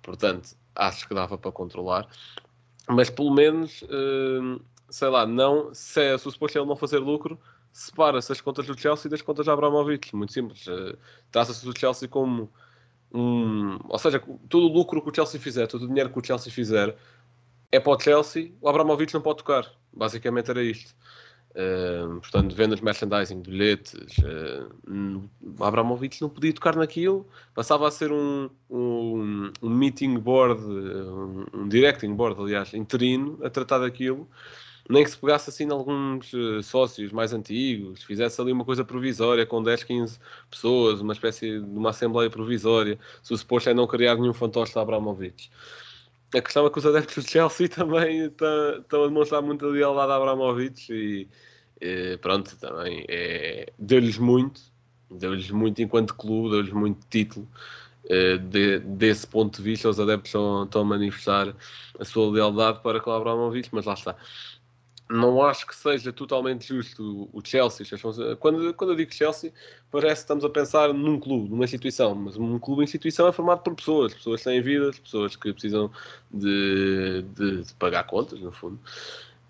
portanto 0.04 0.56
acho 0.76 1.08
que 1.08 1.14
dava 1.14 1.38
para 1.38 1.52
controlar. 1.52 2.08
Mas 2.88 3.10
pelo 3.10 3.34
menos, 3.34 3.82
uh, 3.84 4.62
sei 4.90 5.08
lá, 5.08 5.26
não, 5.26 5.74
se, 5.74 6.02
é, 6.02 6.18
se 6.18 6.28
o 6.28 6.34
ele 6.56 6.66
não 6.66 6.76
fazer 6.76 7.00
lucro, 7.00 7.40
separa-se 7.72 8.32
as 8.32 8.42
contas 8.42 8.68
do 8.68 8.78
Chelsea 8.78 9.10
das 9.10 9.22
contas 9.22 9.46
de 9.46 9.52
Abramovich. 9.52 10.16
Muito 10.16 10.34
simples. 10.34 10.68
Uh, 10.68 10.98
Traça-se 11.32 11.66
do 11.66 11.78
Chelsea 11.78 12.08
como 12.08 12.52
um. 13.14 13.80
Ou 13.88 14.00
seja, 14.00 14.22
todo 14.50 14.66
o 14.66 14.74
lucro 14.74 15.02
que 15.02 15.10
o 15.10 15.16
Chelsea 15.16 15.40
fizer, 15.40 15.68
todo 15.68 15.84
o 15.84 15.88
dinheiro 15.88 16.10
que 16.10 16.20
o 16.20 16.24
Chelsea 16.24 16.52
fizer 16.52 16.96
é 17.72 17.80
para 17.80 17.94
o 17.94 18.00
Chelsea, 18.00 18.52
o 18.62 18.70
Abramovich 18.70 19.14
não 19.14 19.22
pode 19.22 19.40
tocar. 19.40 19.72
Basicamente 19.92 20.52
era 20.52 20.62
isto. 20.62 20.96
Portanto, 21.54 22.56
vendas 22.56 22.82
merchandising, 22.82 23.42
bilhetes, 23.42 24.18
uh, 24.20 25.64
Abramovich 25.64 26.20
não 26.20 26.30
podia 26.30 26.52
tocar 26.52 26.76
naquilo, 26.76 27.28
passava 27.54 27.88
a 27.88 27.92
ser 27.92 28.12
um, 28.12 28.50
um, 28.70 29.52
um 29.62 29.70
meeting 29.70 30.18
board, 30.18 30.60
um, 30.64 31.46
um, 31.54 31.68
directing 31.68 32.16
board, 32.16 32.42
aliás, 32.42 32.74
interino, 32.74 33.38
a 33.44 33.52
tratar 33.52 33.80
daquilo, 33.80 34.28
nem 34.90 35.04
que 35.04 35.12
se 35.12 35.18
pegasse 35.18 35.52
assim 35.52 35.72
alguns 35.72 36.34
uh, 36.34 36.64
sócios 36.64 37.12
mais 37.12 37.34
antigos, 37.34 38.04
fizesse 38.04 38.42
ali 38.42 38.52
uma 38.52 38.66
coisa 38.66 38.84
provisória 38.84 39.46
com 39.46 39.62
10, 39.62 39.84
15 39.84 40.20
pessoas, 40.50 41.02
uma 41.02 41.14
espécie 41.14 41.60
de 41.60 41.78
uma 41.78 41.92
assembleia 41.92 42.32
provisória, 42.32 42.98
se 43.22 43.32
o 43.32 43.38
suposto 43.38 43.70
é 43.70 43.76
não 43.76 43.86
criar 43.86 44.16
nenhum 44.16 44.34
fantoche 44.34 44.74
de 44.74 44.80
Abramovich. 44.80 45.52
A 46.36 46.42
questão 46.42 46.66
é 46.66 46.70
que 46.70 46.80
os 46.80 46.86
adeptos 46.86 47.24
do 47.24 47.30
Chelsea 47.30 47.70
também 47.70 48.26
estão 48.26 49.04
a 49.04 49.08
demonstrar 49.08 49.42
muita 49.42 49.68
lealdade 49.68 50.12
a 50.12 50.16
Abramovich 50.16 50.92
e, 50.92 51.30
eh, 51.80 52.18
pronto, 52.18 52.56
também 52.58 53.06
é, 53.08 53.72
deu-lhes 53.78 54.18
muito, 54.18 54.62
deu-lhes 55.12 55.52
muito 55.52 55.82
enquanto 55.82 56.16
clube, 56.16 56.50
deu-lhes 56.52 56.74
muito 56.74 57.06
título. 57.10 57.48
Eh, 58.10 58.38
de, 58.38 58.80
desse 58.80 59.26
ponto 59.28 59.58
de 59.58 59.64
vista, 59.64 59.90
os 59.90 60.00
adeptos 60.00 60.30
estão, 60.30 60.64
estão 60.64 60.82
a 60.82 60.86
manifestar 60.86 61.56
a 62.00 62.06
sua 62.06 62.30
lealdade 62.32 62.82
para 62.82 63.00
com 63.00 63.12
Abramovich, 63.12 63.70
mas 63.72 63.86
lá 63.86 63.94
está. 63.94 64.16
Não 65.14 65.44
acho 65.44 65.68
que 65.68 65.76
seja 65.76 66.12
totalmente 66.12 66.68
justo 66.68 67.30
o 67.32 67.40
Chelsea. 67.44 67.86
Quando, 68.40 68.74
quando 68.74 68.90
eu 68.90 68.96
digo 68.96 69.14
Chelsea, 69.14 69.54
parece 69.92 70.16
que 70.16 70.22
estamos 70.22 70.44
a 70.44 70.50
pensar 70.50 70.92
num 70.92 71.20
clube, 71.20 71.50
numa 71.50 71.66
instituição, 71.66 72.16
mas 72.16 72.36
um 72.36 72.58
clube 72.58 72.84
instituição 72.84 73.28
é 73.28 73.32
formado 73.32 73.62
por 73.62 73.76
pessoas, 73.76 74.12
pessoas 74.12 74.42
têm 74.42 74.60
vidas, 74.60 74.98
pessoas 74.98 75.36
que 75.36 75.54
precisam 75.54 75.92
de, 76.32 77.24
de, 77.36 77.62
de 77.62 77.74
pagar 77.76 78.06
contas, 78.06 78.40
no 78.40 78.52
fundo. 78.52 78.80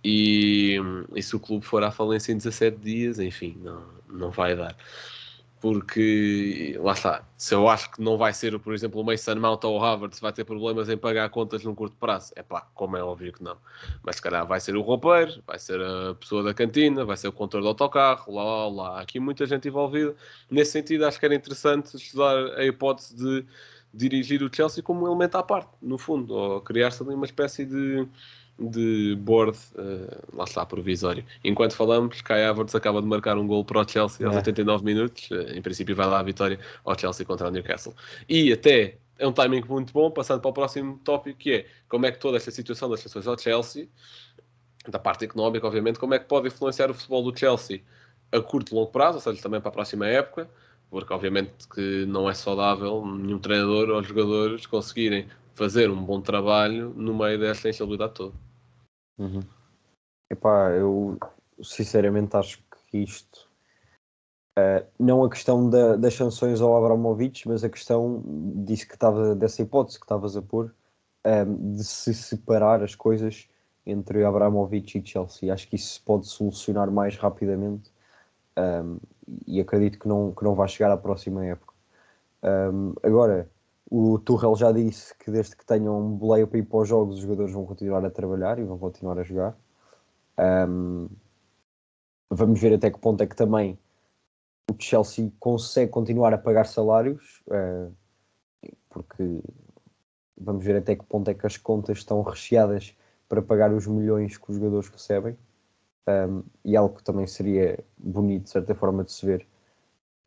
E, 0.03 0.77
e, 1.15 1.23
se 1.23 1.33
o 1.33 1.39
clube 1.39 1.65
for 1.65 1.81
à 1.81 1.91
falência 1.91 2.33
em 2.33 2.37
17 2.37 2.77
dias, 2.77 3.19
enfim, 3.19 3.57
não, 3.63 3.85
não 4.09 4.31
vai 4.31 4.57
dar 4.57 4.75
porque 5.63 6.77
lá 6.81 6.91
está, 6.91 7.25
se 7.37 7.55
eu 7.55 7.69
acho 7.69 7.89
que 7.91 8.01
não 8.01 8.17
vai 8.17 8.33
ser, 8.33 8.59
por 8.59 8.73
exemplo, 8.73 8.99
o 8.99 9.03
Mason 9.05 9.35
Mount 9.35 9.63
ou 9.63 9.77
o 9.77 9.79
Harvard, 9.79 10.13
se 10.13 10.21
vai 10.21 10.33
ter 10.33 10.43
problemas 10.43 10.89
em 10.89 10.97
pagar 10.97 11.29
contas 11.29 11.63
num 11.63 11.73
curto 11.73 11.95
prazo, 11.95 12.33
é 12.35 12.43
pá, 12.43 12.67
como 12.73 12.97
é 12.97 13.01
óbvio 13.01 13.31
que 13.31 13.41
não. 13.41 13.55
Mas 14.03 14.17
se 14.17 14.21
calhar 14.21 14.45
vai 14.45 14.59
ser 14.59 14.75
o 14.75 14.81
roupeiro, 14.81 15.41
vai 15.47 15.57
ser 15.57 15.79
a 15.79 16.15
pessoa 16.15 16.43
da 16.43 16.53
cantina, 16.53 17.05
vai 17.05 17.15
ser 17.15 17.29
o 17.29 17.31
condutor 17.31 17.61
do 17.61 17.69
autocarro, 17.69 18.33
lá, 18.33 18.43
lá, 18.43 18.67
lá. 18.67 19.01
Aqui 19.01 19.21
muita 19.21 19.45
gente 19.45 19.69
envolvida. 19.69 20.13
Nesse 20.51 20.73
sentido, 20.73 21.05
acho 21.05 21.17
que 21.17 21.25
era 21.25 21.33
interessante 21.33 21.95
estudar 21.95 22.57
a 22.57 22.65
hipótese 22.65 23.15
de 23.15 23.45
dirigir 23.93 24.43
o 24.43 24.53
Chelsea 24.53 24.83
como 24.83 25.05
um 25.05 25.07
elemento 25.07 25.37
à 25.37 25.43
parte, 25.43 25.69
no 25.81 25.97
fundo, 25.97 26.33
ou 26.33 26.59
criar-se 26.59 27.01
ali 27.01 27.13
uma 27.13 27.25
espécie 27.25 27.65
de 27.65 28.05
de 28.59 29.15
board, 29.19 29.57
uh, 29.75 30.35
lá 30.37 30.43
está, 30.43 30.65
provisório. 30.65 31.25
Enquanto 31.43 31.73
falamos, 31.73 32.21
Kai 32.21 32.45
Havertz 32.45 32.75
acaba 32.75 33.01
de 33.01 33.07
marcar 33.07 33.37
um 33.37 33.47
gol 33.47 33.65
para 33.65 33.81
o 33.81 33.87
Chelsea 33.87 34.25
aos 34.25 34.35
é. 34.35 34.39
89 34.39 34.83
minutos. 34.83 35.29
Uh, 35.31 35.55
em 35.55 35.61
princípio, 35.61 35.95
vai 35.95 36.07
lá 36.07 36.19
a 36.19 36.23
vitória 36.23 36.59
ao 36.85 36.97
Chelsea 36.97 37.25
contra 37.25 37.47
o 37.47 37.51
Newcastle. 37.51 37.93
E 38.29 38.53
até 38.53 38.97
é 39.17 39.27
um 39.27 39.31
timing 39.31 39.63
muito 39.67 39.93
bom, 39.93 40.11
passando 40.11 40.41
para 40.41 40.49
o 40.49 40.53
próximo 40.53 40.99
tópico, 41.03 41.39
que 41.39 41.51
é 41.53 41.65
como 41.87 42.05
é 42.05 42.11
que 42.11 42.19
toda 42.19 42.37
esta 42.37 42.51
situação 42.51 42.89
das 42.89 42.99
estações 42.99 43.27
ao 43.27 43.37
Chelsea, 43.37 43.87
da 44.87 44.99
parte 44.99 45.25
económica, 45.25 45.65
obviamente, 45.65 45.99
como 45.99 46.13
é 46.13 46.19
que 46.19 46.25
pode 46.25 46.47
influenciar 46.47 46.91
o 46.91 46.93
futebol 46.93 47.31
do 47.31 47.37
Chelsea 47.37 47.81
a 48.31 48.41
curto 48.41 48.73
e 48.73 48.75
longo 48.75 48.91
prazo, 48.91 49.15
ou 49.15 49.21
seja, 49.21 49.41
também 49.41 49.61
para 49.61 49.69
a 49.69 49.73
próxima 49.73 50.07
época, 50.07 50.49
porque 50.89 51.13
obviamente 51.13 51.67
que 51.73 52.05
não 52.05 52.29
é 52.29 52.33
saudável 52.33 53.05
nenhum 53.05 53.39
treinador 53.39 53.89
ou 53.89 54.03
jogadores 54.03 54.65
conseguirem 54.65 55.27
fazer 55.55 55.89
um 55.89 56.03
bom 56.03 56.19
trabalho 56.19 56.93
no 56.95 57.15
meio 57.15 57.39
desta 57.39 57.69
instabilidade 57.69 58.13
toda. 58.13 58.33
Uhum. 59.17 59.41
Epá, 60.29 60.71
eu 60.71 61.17
sinceramente 61.61 62.35
acho 62.35 62.63
que 62.89 62.97
isto 62.97 63.49
uh, 64.57 64.85
não 64.99 65.23
a 65.23 65.29
questão 65.29 65.69
da, 65.69 65.95
das 65.95 66.15
sanções 66.15 66.61
ao 66.61 66.75
Abramovich, 66.75 67.47
mas 67.47 67.63
a 67.63 67.69
questão 67.69 68.23
disse 68.65 68.87
que 68.87 68.95
estava 68.95 69.35
dessa 69.35 69.61
hipótese 69.61 69.99
que 69.99 70.05
estavas 70.05 70.35
a 70.35 70.41
pôr 70.41 70.73
um, 71.25 71.29
ehm, 71.29 71.75
de 71.75 71.83
se 71.83 72.13
separar 72.13 72.83
as 72.83 72.95
coisas 72.95 73.47
entre 73.85 74.23
Abramovich 74.23 74.97
e 74.97 75.05
Chelsea. 75.05 75.53
Acho 75.53 75.67
que 75.67 75.75
isso 75.75 75.93
se 75.95 76.01
pode 76.01 76.27
solucionar 76.27 76.89
mais 76.91 77.17
rapidamente 77.17 77.91
um, 78.57 78.61
ehm, 78.61 78.97
e 79.47 79.61
acredito 79.61 79.99
que 79.99 80.07
não, 80.07 80.33
que 80.33 80.43
não 80.43 80.55
vai 80.55 80.67
chegar 80.67 80.91
à 80.91 80.97
próxima 80.97 81.45
época. 81.45 81.73
Um, 82.43 82.47
ehm, 82.47 82.93
agora, 83.03 83.49
o 83.95 84.17
Tuchel 84.17 84.55
já 84.55 84.71
disse 84.71 85.15
que 85.19 85.29
desde 85.29 85.55
que 85.55 85.63
tenham 85.63 85.99
um 86.01 86.17
boleio 86.17 86.47
para 86.47 86.57
ir 86.57 86.63
para 86.63 86.79
os 86.79 86.89
jogos, 86.89 87.17
os 87.17 87.21
jogadores 87.21 87.53
vão 87.53 87.63
continuar 87.63 88.03
a 88.03 88.09
trabalhar 88.09 88.57
e 88.57 88.63
vão 88.63 88.79
continuar 88.79 89.19
a 89.19 89.23
jogar. 89.23 89.55
Um, 90.67 91.07
vamos 92.27 92.59
ver 92.59 92.73
até 92.73 92.89
que 92.89 92.97
ponto 92.97 93.21
é 93.21 93.27
que 93.27 93.35
também 93.35 93.77
o 94.67 94.75
Chelsea 94.79 95.31
consegue 95.39 95.91
continuar 95.91 96.33
a 96.33 96.39
pagar 96.39 96.65
salários, 96.65 97.43
uh, 97.45 97.93
porque 98.89 99.43
vamos 100.35 100.65
ver 100.65 100.77
até 100.77 100.95
que 100.95 101.05
ponto 101.05 101.29
é 101.29 101.35
que 101.35 101.45
as 101.45 101.57
contas 101.57 101.99
estão 101.99 102.23
recheadas 102.23 102.97
para 103.29 103.43
pagar 103.43 103.71
os 103.71 103.85
milhões 103.85 104.39
que 104.39 104.49
os 104.49 104.55
jogadores 104.57 104.89
recebem. 104.89 105.37
Um, 106.07 106.41
e 106.65 106.75
algo 106.75 106.95
que 106.95 107.03
também 107.03 107.27
seria 107.27 107.77
bonito, 107.95 108.45
de 108.45 108.49
certa 108.49 108.73
forma, 108.73 109.03
de 109.03 109.11
se 109.11 109.23
ver 109.23 109.45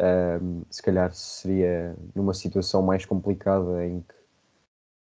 um, 0.00 0.62
se 0.70 0.82
calhar 0.82 1.12
seria 1.14 1.96
numa 2.14 2.34
situação 2.34 2.82
mais 2.82 3.04
complicada 3.04 3.84
em 3.86 4.00
que 4.00 4.14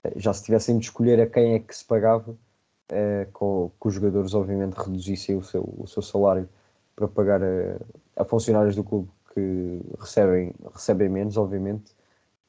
eh, 0.04 0.12
já 0.16 0.32
se 0.32 0.44
tivessem 0.44 0.78
de 0.78 0.86
escolher 0.86 1.20
a 1.20 1.26
quem 1.26 1.54
é 1.54 1.58
que 1.60 1.76
se 1.76 1.84
pagava, 1.84 2.32
uh, 2.32 3.32
com, 3.32 3.70
que 3.80 3.88
os 3.88 3.94
jogadores 3.94 4.34
obviamente 4.34 4.74
reduzissem 4.74 5.36
o 5.36 5.42
seu, 5.42 5.62
o 5.78 5.86
seu 5.86 6.02
salário 6.02 6.48
para 6.96 7.08
pagar 7.08 7.42
a, 7.42 7.80
a 8.16 8.24
funcionários 8.24 8.76
do 8.76 8.84
clube 8.84 9.10
que 9.32 9.80
recebem, 9.98 10.52
recebem 10.72 11.08
menos, 11.08 11.36
obviamente, 11.36 11.94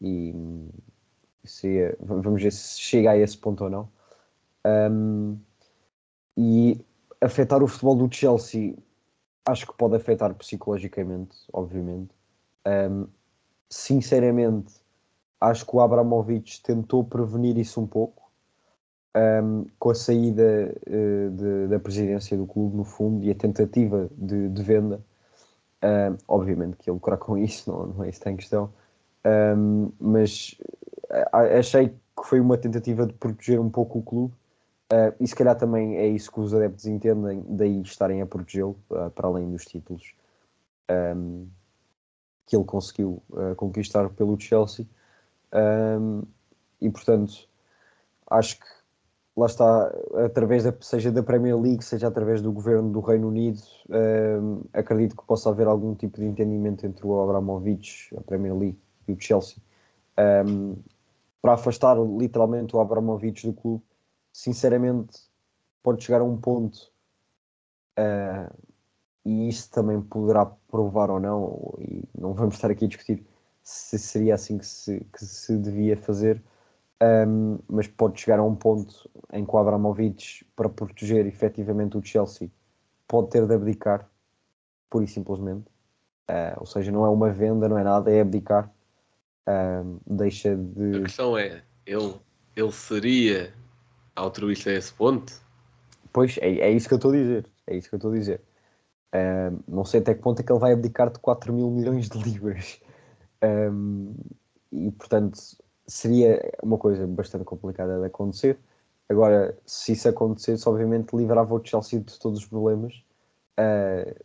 e 0.01 0.33
se, 1.43 1.95
vamos 1.99 2.41
ver 2.41 2.51
se 2.51 2.79
chega 2.79 3.11
a 3.11 3.17
esse 3.17 3.37
ponto 3.37 3.63
ou 3.63 3.69
não. 3.69 3.89
Um, 4.65 5.37
e 6.37 6.83
afetar 7.19 7.61
o 7.63 7.67
futebol 7.67 7.95
do 7.95 8.13
Chelsea 8.13 8.75
acho 9.45 9.67
que 9.67 9.73
pode 9.73 9.95
afetar 9.95 10.33
psicologicamente, 10.35 11.37
obviamente. 11.53 12.20
Um, 12.67 13.07
sinceramente, 13.69 14.73
acho 15.39 15.65
que 15.65 15.75
o 15.75 15.79
Abramovich 15.79 16.61
tentou 16.61 17.03
prevenir 17.03 17.57
isso 17.57 17.81
um 17.81 17.87
pouco 17.87 18.21
um, 19.15 19.65
com 19.79 19.89
a 19.89 19.95
saída 19.95 20.73
uh, 20.87 21.31
de, 21.31 21.67
da 21.67 21.79
presidência 21.79 22.37
do 22.37 22.45
clube, 22.45 22.75
no 22.75 22.83
fundo, 22.83 23.23
e 23.23 23.31
a 23.31 23.35
tentativa 23.35 24.09
de, 24.17 24.49
de 24.49 24.63
venda. 24.63 25.01
Um, 25.83 26.17
obviamente 26.27 26.77
que 26.77 26.89
ele 26.89 26.95
lucrar 26.95 27.17
com 27.17 27.37
isso, 27.37 27.71
não, 27.71 27.87
não 27.87 28.03
é 28.03 28.09
isso 28.09 28.19
que 28.19 28.25
tem 28.25 28.35
questão, 28.35 28.71
um, 29.57 29.91
mas 29.99 30.55
achei 31.31 31.89
que 31.89 32.27
foi 32.27 32.39
uma 32.39 32.57
tentativa 32.57 33.07
de 33.07 33.13
proteger 33.13 33.59
um 33.59 33.69
pouco 33.69 33.99
o 33.99 34.03
clube. 34.03 34.33
Uh, 34.93 35.15
e 35.19 35.27
se 35.27 35.33
calhar 35.33 35.57
também 35.57 35.95
é 35.95 36.05
isso 36.05 36.31
que 36.31 36.39
os 36.39 36.53
adeptos 36.53 36.85
entendem, 36.85 37.43
daí 37.47 37.81
estarem 37.81 38.21
a 38.21 38.25
protegê-lo, 38.25 38.77
uh, 38.89 39.09
para 39.09 39.27
além 39.27 39.49
dos 39.49 39.65
títulos. 39.65 40.13
Um, 40.89 41.47
que 42.51 42.57
ele 42.57 42.65
conseguiu 42.65 43.23
uh, 43.29 43.55
conquistar 43.55 44.09
pelo 44.09 44.37
Chelsea. 44.37 44.85
Um, 45.53 46.23
e 46.81 46.89
portanto, 46.89 47.47
acho 48.29 48.59
que 48.59 48.65
lá 49.37 49.45
está, 49.45 49.87
através 50.25 50.65
da, 50.65 50.73
seja 50.81 51.13
da 51.13 51.23
Premier 51.23 51.57
League, 51.57 51.81
seja 51.81 52.09
através 52.09 52.41
do 52.41 52.51
governo 52.51 52.91
do 52.91 52.99
Reino 52.99 53.29
Unido, 53.29 53.61
um, 53.89 54.63
acredito 54.73 55.15
que 55.15 55.23
possa 55.23 55.49
haver 55.49 55.65
algum 55.65 55.95
tipo 55.95 56.17
de 56.17 56.25
entendimento 56.25 56.85
entre 56.85 57.07
o 57.07 57.21
Abramovich, 57.21 58.13
a 58.17 58.21
Premier 58.21 58.53
League 58.53 58.79
e 59.07 59.13
o 59.13 59.17
Chelsea, 59.17 59.55
um, 60.45 60.75
para 61.41 61.53
afastar 61.53 61.97
literalmente 61.97 62.75
o 62.75 62.81
Abramovich 62.81 63.47
do 63.47 63.53
clube. 63.53 63.81
Sinceramente, 64.33 65.21
pode 65.81 66.03
chegar 66.03 66.19
a 66.19 66.25
um 66.25 66.35
ponto 66.35 66.91
uh, 67.97 68.53
e 69.25 69.47
isso 69.47 69.69
também 69.71 70.01
poderá 70.01 70.45
provar 70.45 71.09
ou 71.11 71.19
não, 71.19 71.73
e 71.79 72.03
não 72.17 72.33
vamos 72.33 72.55
estar 72.55 72.71
aqui 72.71 72.85
a 72.85 72.87
discutir 72.87 73.23
se 73.63 73.99
seria 73.99 74.35
assim 74.35 74.57
que 74.57 74.65
se, 74.65 75.05
que 75.13 75.23
se 75.23 75.57
devia 75.57 75.95
fazer, 75.95 76.41
um, 77.27 77.59
mas 77.67 77.87
pode 77.87 78.19
chegar 78.19 78.39
a 78.39 78.43
um 78.43 78.55
ponto 78.55 79.09
em 79.33 79.45
que 79.45 79.55
o 79.55 79.57
Abramovich, 79.57 80.45
para 80.55 80.69
proteger 80.69 81.25
efetivamente 81.25 81.97
o 81.97 82.03
Chelsea, 82.03 82.49
pode 83.07 83.29
ter 83.29 83.45
de 83.45 83.53
abdicar, 83.53 84.09
pura 84.89 85.05
e 85.05 85.07
simplesmente. 85.07 85.67
Uh, 86.29 86.59
ou 86.59 86.65
seja, 86.65 86.91
não 86.91 87.05
é 87.05 87.09
uma 87.09 87.31
venda, 87.31 87.67
não 87.67 87.77
é 87.77 87.83
nada, 87.83 88.11
é 88.11 88.21
abdicar. 88.21 88.71
Um, 89.47 89.99
deixa 90.05 90.55
de. 90.55 90.97
A 90.97 91.01
questão 91.01 91.37
é, 91.37 91.63
ele, 91.85 92.15
ele 92.55 92.71
seria 92.71 93.53
altruísta 94.15 94.69
a 94.69 94.73
esse 94.73 94.93
ponto? 94.93 95.33
Pois, 96.13 96.37
é, 96.37 96.59
é 96.59 96.71
isso 96.71 96.87
que 96.87 96.93
eu 96.93 96.97
estou 96.97 97.11
a 97.11 97.15
dizer. 97.15 97.45
É 97.67 97.75
isso 97.75 97.89
que 97.89 97.95
eu 97.95 97.97
estou 97.97 98.11
a 98.11 98.15
dizer. 98.15 98.41
Um, 99.13 99.59
não 99.67 99.83
sei 99.83 99.99
até 99.99 100.13
que 100.13 100.21
ponto 100.21 100.39
é 100.39 100.43
que 100.43 100.51
ele 100.51 100.59
vai 100.59 100.71
abdicar 100.71 101.11
de 101.11 101.19
4 101.19 101.53
mil 101.53 101.69
milhões 101.69 102.09
de 102.09 102.17
libras. 102.17 102.81
Um, 103.43 104.13
e 104.71 104.91
portanto 104.91 105.39
seria 105.87 106.53
uma 106.63 106.77
coisa 106.77 107.05
bastante 107.05 107.43
complicada 107.43 107.99
de 107.99 108.05
acontecer. 108.05 108.57
Agora, 109.09 109.57
se 109.65 109.91
isso 109.91 110.07
acontecesse, 110.07 110.67
obviamente 110.69 111.15
livrava 111.15 111.53
o 111.53 111.61
Chelsea 111.63 111.99
de 111.99 112.17
todos 112.17 112.39
os 112.39 112.45
problemas. 112.45 113.03
Uh, 113.59 114.15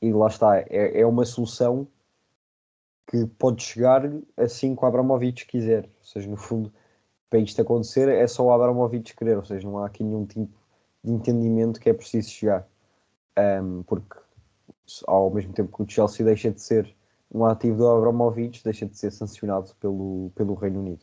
e 0.00 0.12
lá 0.12 0.26
está, 0.26 0.58
é, 0.58 1.00
é, 1.00 1.06
uma 1.06 1.24
solução 1.24 1.86
que 3.06 3.24
pode 3.38 3.62
chegar 3.62 4.02
assim 4.36 4.74
que 4.74 4.84
o 4.84 4.86
Abramovich 4.86 5.46
quiser. 5.46 5.84
Ou 5.84 6.04
seja, 6.04 6.28
no 6.28 6.36
fundo, 6.36 6.72
para 7.30 7.38
isto 7.38 7.62
acontecer, 7.62 8.08
é 8.08 8.26
só 8.26 8.44
o 8.44 8.52
Abramovich 8.52 9.14
querer. 9.14 9.36
Ou 9.36 9.44
seja, 9.44 9.68
não 9.68 9.78
há 9.78 9.86
aqui 9.86 10.02
nenhum 10.02 10.26
tipo 10.26 10.58
de 11.04 11.12
entendimento 11.12 11.78
que 11.78 11.88
é 11.88 11.94
preciso 11.94 12.30
chegar. 12.30 12.66
Um, 13.38 13.84
porque 13.84 14.18
ao 15.06 15.30
mesmo 15.30 15.52
tempo 15.52 15.76
que 15.76 15.82
o 15.82 15.88
Chelsea 15.88 16.24
deixa 16.24 16.50
de 16.50 16.60
ser 16.60 16.94
um 17.32 17.44
ativo 17.44 17.78
do 17.78 17.88
Abramovich, 17.88 18.62
deixa 18.62 18.86
de 18.86 18.96
ser 18.96 19.10
sancionado 19.10 19.74
pelo, 19.80 20.30
pelo 20.34 20.54
Reino 20.54 20.80
Unido. 20.80 21.02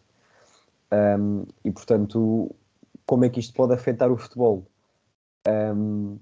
Um, 0.92 1.46
e 1.64 1.72
portanto, 1.72 2.56
como 3.06 3.26
é 3.26 3.30
que 3.30 3.40
isto 3.40 3.54
pode 3.54 3.74
afetar 3.74 4.12
o 4.12 4.18
futebol? 4.18 4.66
Um, 5.48 6.20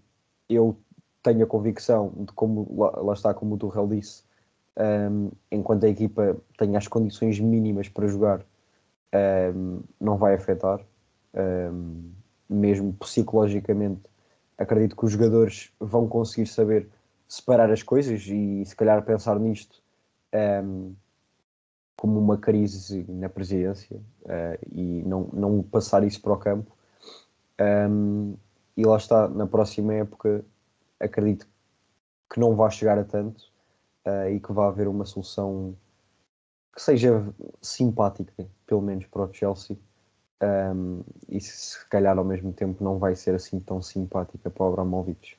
eu 0.50 0.78
tenho 1.22 1.44
a 1.44 1.48
convicção 1.48 2.14
de 2.16 2.32
como 2.34 2.68
lá, 2.78 3.02
lá 3.02 3.14
está, 3.14 3.34
como 3.34 3.56
o 3.56 3.58
Turrell 3.58 3.88
disse, 3.88 4.24
um, 5.12 5.32
enquanto 5.52 5.86
a 5.86 5.90
equipa 5.90 6.38
tem 6.58 6.78
as 6.78 6.88
condições 6.88 7.40
mínimas 7.40 7.90
para 7.90 8.08
jogar, 8.08 8.46
não 10.00 10.18
vai 10.18 10.36
afetar. 10.36 10.80
Mesmo 12.48 12.94
psicologicamente, 12.94 14.04
acredito 14.58 14.96
que 14.96 15.06
os 15.06 15.12
jogadores 15.12 15.72
vão 15.80 16.08
conseguir 16.08 16.46
saber 16.48 16.88
separar 17.28 17.72
as 17.72 17.84
coisas 17.84 18.26
e 18.28 18.64
se 18.66 18.76
calhar 18.76 19.04
pensar 19.04 19.40
nisto 19.40 19.82
como 21.98 22.20
uma 22.20 22.38
crise 22.38 23.04
na 23.10 23.28
presidência 23.28 23.98
uh, 23.98 24.68
e 24.72 25.04
não, 25.04 25.30
não 25.34 25.64
passar 25.64 26.04
isso 26.04 26.22
para 26.22 26.34
o 26.34 26.38
campo. 26.38 26.72
e 28.78 28.86
lá 28.86 28.98
está, 28.98 29.28
na 29.28 29.48
próxima 29.48 29.96
época, 29.96 30.46
acredito 31.00 31.48
que 32.32 32.40
não 32.40 32.56
vai 32.56 32.70
chegar 32.70 33.00
a 33.00 33.04
tanto 33.04 33.42
uh, 34.06 34.30
e 34.30 34.40
que 34.40 34.54
vai 34.54 34.68
haver 34.68 34.88
uma 34.88 35.06
solução 35.06 35.76
que 36.74 36.82
seja 36.82 37.26
simpática, 37.62 38.48
pelo 38.68 38.82
menos 38.82 39.06
para 39.08 39.24
o 39.24 39.34
Chelsea. 39.34 39.78
Um, 40.40 41.02
e 41.28 41.42
se 41.42 41.84
calhar 41.90 42.16
ao 42.16 42.24
mesmo 42.24 42.54
tempo 42.54 42.84
não 42.84 43.00
vai 43.00 43.16
ser 43.16 43.34
assim 43.34 43.60
tão 43.60 43.82
simpática 43.82 44.52
para 44.52 44.64
o 44.64 44.68
Abramovich. 44.68 45.36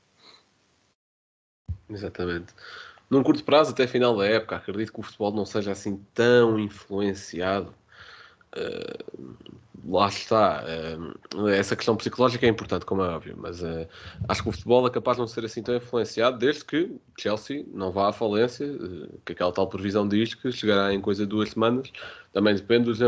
Exatamente. 1.88 2.54
Num 3.11 3.23
curto 3.23 3.45
prazo, 3.45 3.71
até 3.73 3.87
final 3.87 4.16
da 4.16 4.26
época, 4.26 4.57
acredito 4.57 4.92
que 4.92 5.00
o 5.00 5.02
futebol 5.02 5.33
não 5.33 5.47
seja 5.47 5.73
assim 5.73 5.97
tão 6.14 6.59
influenciado 6.59 7.75
lá 9.88 10.08
está. 10.08 10.64
Uh, 11.34 11.48
essa 11.48 11.74
questão 11.74 11.96
psicológica 11.96 12.46
é 12.46 12.48
importante, 12.48 12.84
como 12.84 13.02
é 13.02 13.08
óbvio, 13.08 13.36
mas 13.38 13.62
uh, 13.62 13.86
acho 14.28 14.42
que 14.42 14.48
o 14.48 14.52
futebol 14.52 14.86
é 14.86 14.90
capaz 14.90 15.16
de 15.16 15.20
não 15.20 15.26
ser 15.26 15.44
assim 15.44 15.62
tão 15.62 15.74
influenciado 15.74 16.38
desde 16.38 16.64
que 16.64 16.90
Chelsea 17.18 17.64
não 17.72 17.90
vá 17.90 18.08
à 18.08 18.12
falência, 18.12 18.66
que 19.24 19.32
aquela 19.32 19.52
tal 19.52 19.66
previsão 19.66 20.06
diz 20.06 20.34
que 20.34 20.52
chegará 20.52 20.92
em 20.92 21.00
coisa 21.00 21.24
de 21.24 21.28
duas 21.28 21.50
semanas. 21.50 21.90
Também 22.32 22.54
depende 22.54 22.84
dos, 22.84 22.98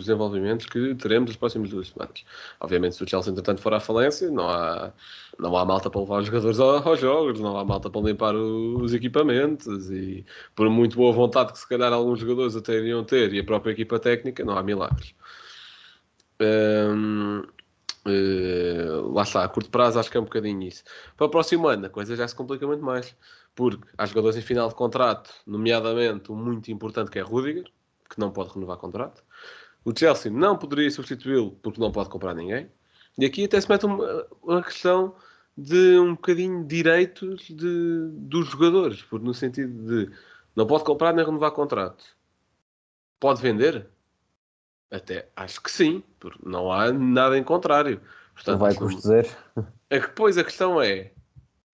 desenvolvimentos 0.00 0.66
que 0.66 0.94
teremos 0.96 1.30
nas 1.30 1.36
próximas 1.36 1.70
duas 1.70 1.88
semanas. 1.88 2.24
Obviamente, 2.60 2.96
se 2.96 3.04
o 3.04 3.08
Chelsea, 3.08 3.30
entretanto, 3.30 3.60
for 3.62 3.72
à 3.72 3.80
falência, 3.80 4.30
não 4.30 4.48
há, 4.48 4.92
não 5.38 5.56
há 5.56 5.64
malta 5.64 5.88
para 5.88 6.00
levar 6.00 6.20
os 6.20 6.26
jogadores 6.26 6.58
aos 6.58 7.00
jogos, 7.00 7.40
não 7.40 7.56
há 7.56 7.64
malta 7.64 7.88
para 7.88 8.00
limpar 8.00 8.34
os 8.34 8.92
equipamentos 8.92 9.90
e, 9.90 10.26
por 10.56 10.68
muito 10.68 10.96
boa 10.96 11.12
vontade 11.12 11.52
que 11.52 11.58
se 11.58 11.68
calhar 11.68 11.92
alguns 11.92 12.18
jogadores 12.18 12.56
até 12.56 12.74
iriam 12.74 13.04
ter 13.04 13.32
e 13.32 13.38
a 13.38 13.44
própria 13.44 13.72
equipa 13.72 13.98
técnica, 13.98 14.44
não 14.44 14.58
há 14.58 14.62
milagres. 14.84 15.14
Hum, 16.40 17.42
uh, 18.06 19.12
lá 19.12 19.22
está, 19.22 19.44
a 19.44 19.48
curto 19.48 19.70
prazo 19.70 19.98
acho 19.98 20.10
que 20.10 20.16
é 20.16 20.20
um 20.20 20.24
bocadinho 20.24 20.62
isso. 20.62 20.84
Para 21.16 21.26
o 21.26 21.30
próximo 21.30 21.68
ano 21.68 21.86
a 21.86 21.90
coisa 21.90 22.16
já 22.16 22.26
se 22.26 22.34
complica 22.34 22.66
muito 22.66 22.84
mais, 22.84 23.16
porque 23.54 23.86
há 23.96 24.06
jogadores 24.06 24.36
em 24.36 24.42
final 24.42 24.68
de 24.68 24.74
contrato, 24.74 25.30
nomeadamente 25.46 26.30
um 26.32 26.36
muito 26.36 26.70
importante 26.70 27.10
que 27.10 27.18
é 27.18 27.22
Rudiger, 27.22 27.70
que 28.08 28.18
não 28.18 28.30
pode 28.30 28.52
renovar 28.52 28.76
contrato. 28.76 29.22
O 29.84 29.96
Chelsea 29.96 30.30
não 30.32 30.56
poderia 30.56 30.90
substituí-lo 30.90 31.52
porque 31.62 31.80
não 31.80 31.92
pode 31.92 32.08
comprar 32.08 32.34
ninguém. 32.34 32.70
E 33.18 33.24
aqui 33.24 33.44
até 33.44 33.60
se 33.60 33.68
mete 33.68 33.86
uma, 33.86 34.26
uma 34.42 34.62
questão 34.62 35.14
de 35.56 35.98
um 35.98 36.14
bocadinho 36.14 36.64
direitos 36.66 37.46
de, 37.48 38.08
dos 38.12 38.48
jogadores, 38.48 39.02
porque 39.02 39.24
no 39.24 39.34
sentido 39.34 39.86
de 39.86 40.12
não 40.56 40.66
pode 40.66 40.84
comprar 40.84 41.12
nem 41.12 41.24
renovar 41.24 41.52
contrato. 41.52 42.04
Pode 43.20 43.40
vender? 43.40 43.88
Até 44.90 45.28
acho 45.34 45.62
que 45.62 45.70
sim, 45.70 46.02
porque 46.20 46.38
não 46.44 46.70
há 46.70 46.92
nada 46.92 47.36
em 47.36 47.44
contrário. 47.44 48.00
Portanto, 48.34 48.60
não 48.60 48.86
vai 48.86 48.94
dizer. 48.94 49.36
É 49.90 50.00
que 50.00 50.08
depois 50.08 50.36
a 50.38 50.44
questão 50.44 50.80
é: 50.80 51.12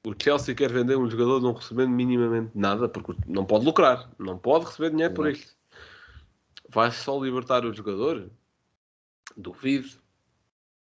o 0.07 0.15
Chelsea 0.21 0.55
quer 0.55 0.73
vender 0.73 0.97
um 0.97 1.09
jogador 1.09 1.41
não 1.41 1.53
recebendo 1.53 1.91
minimamente 1.91 2.51
nada, 2.55 2.89
porque 2.89 3.15
não 3.27 3.45
pode 3.45 3.65
lucrar, 3.65 4.11
não 4.19 4.39
pode 4.39 4.67
receber 4.67 4.91
dinheiro 4.91 5.15
por 5.15 5.29
isto. 5.29 5.55
Vai 6.69 6.91
só 6.93 7.23
libertar 7.23 7.65
o 7.65 7.75
jogador? 7.75 8.31
Duvido. 9.37 9.89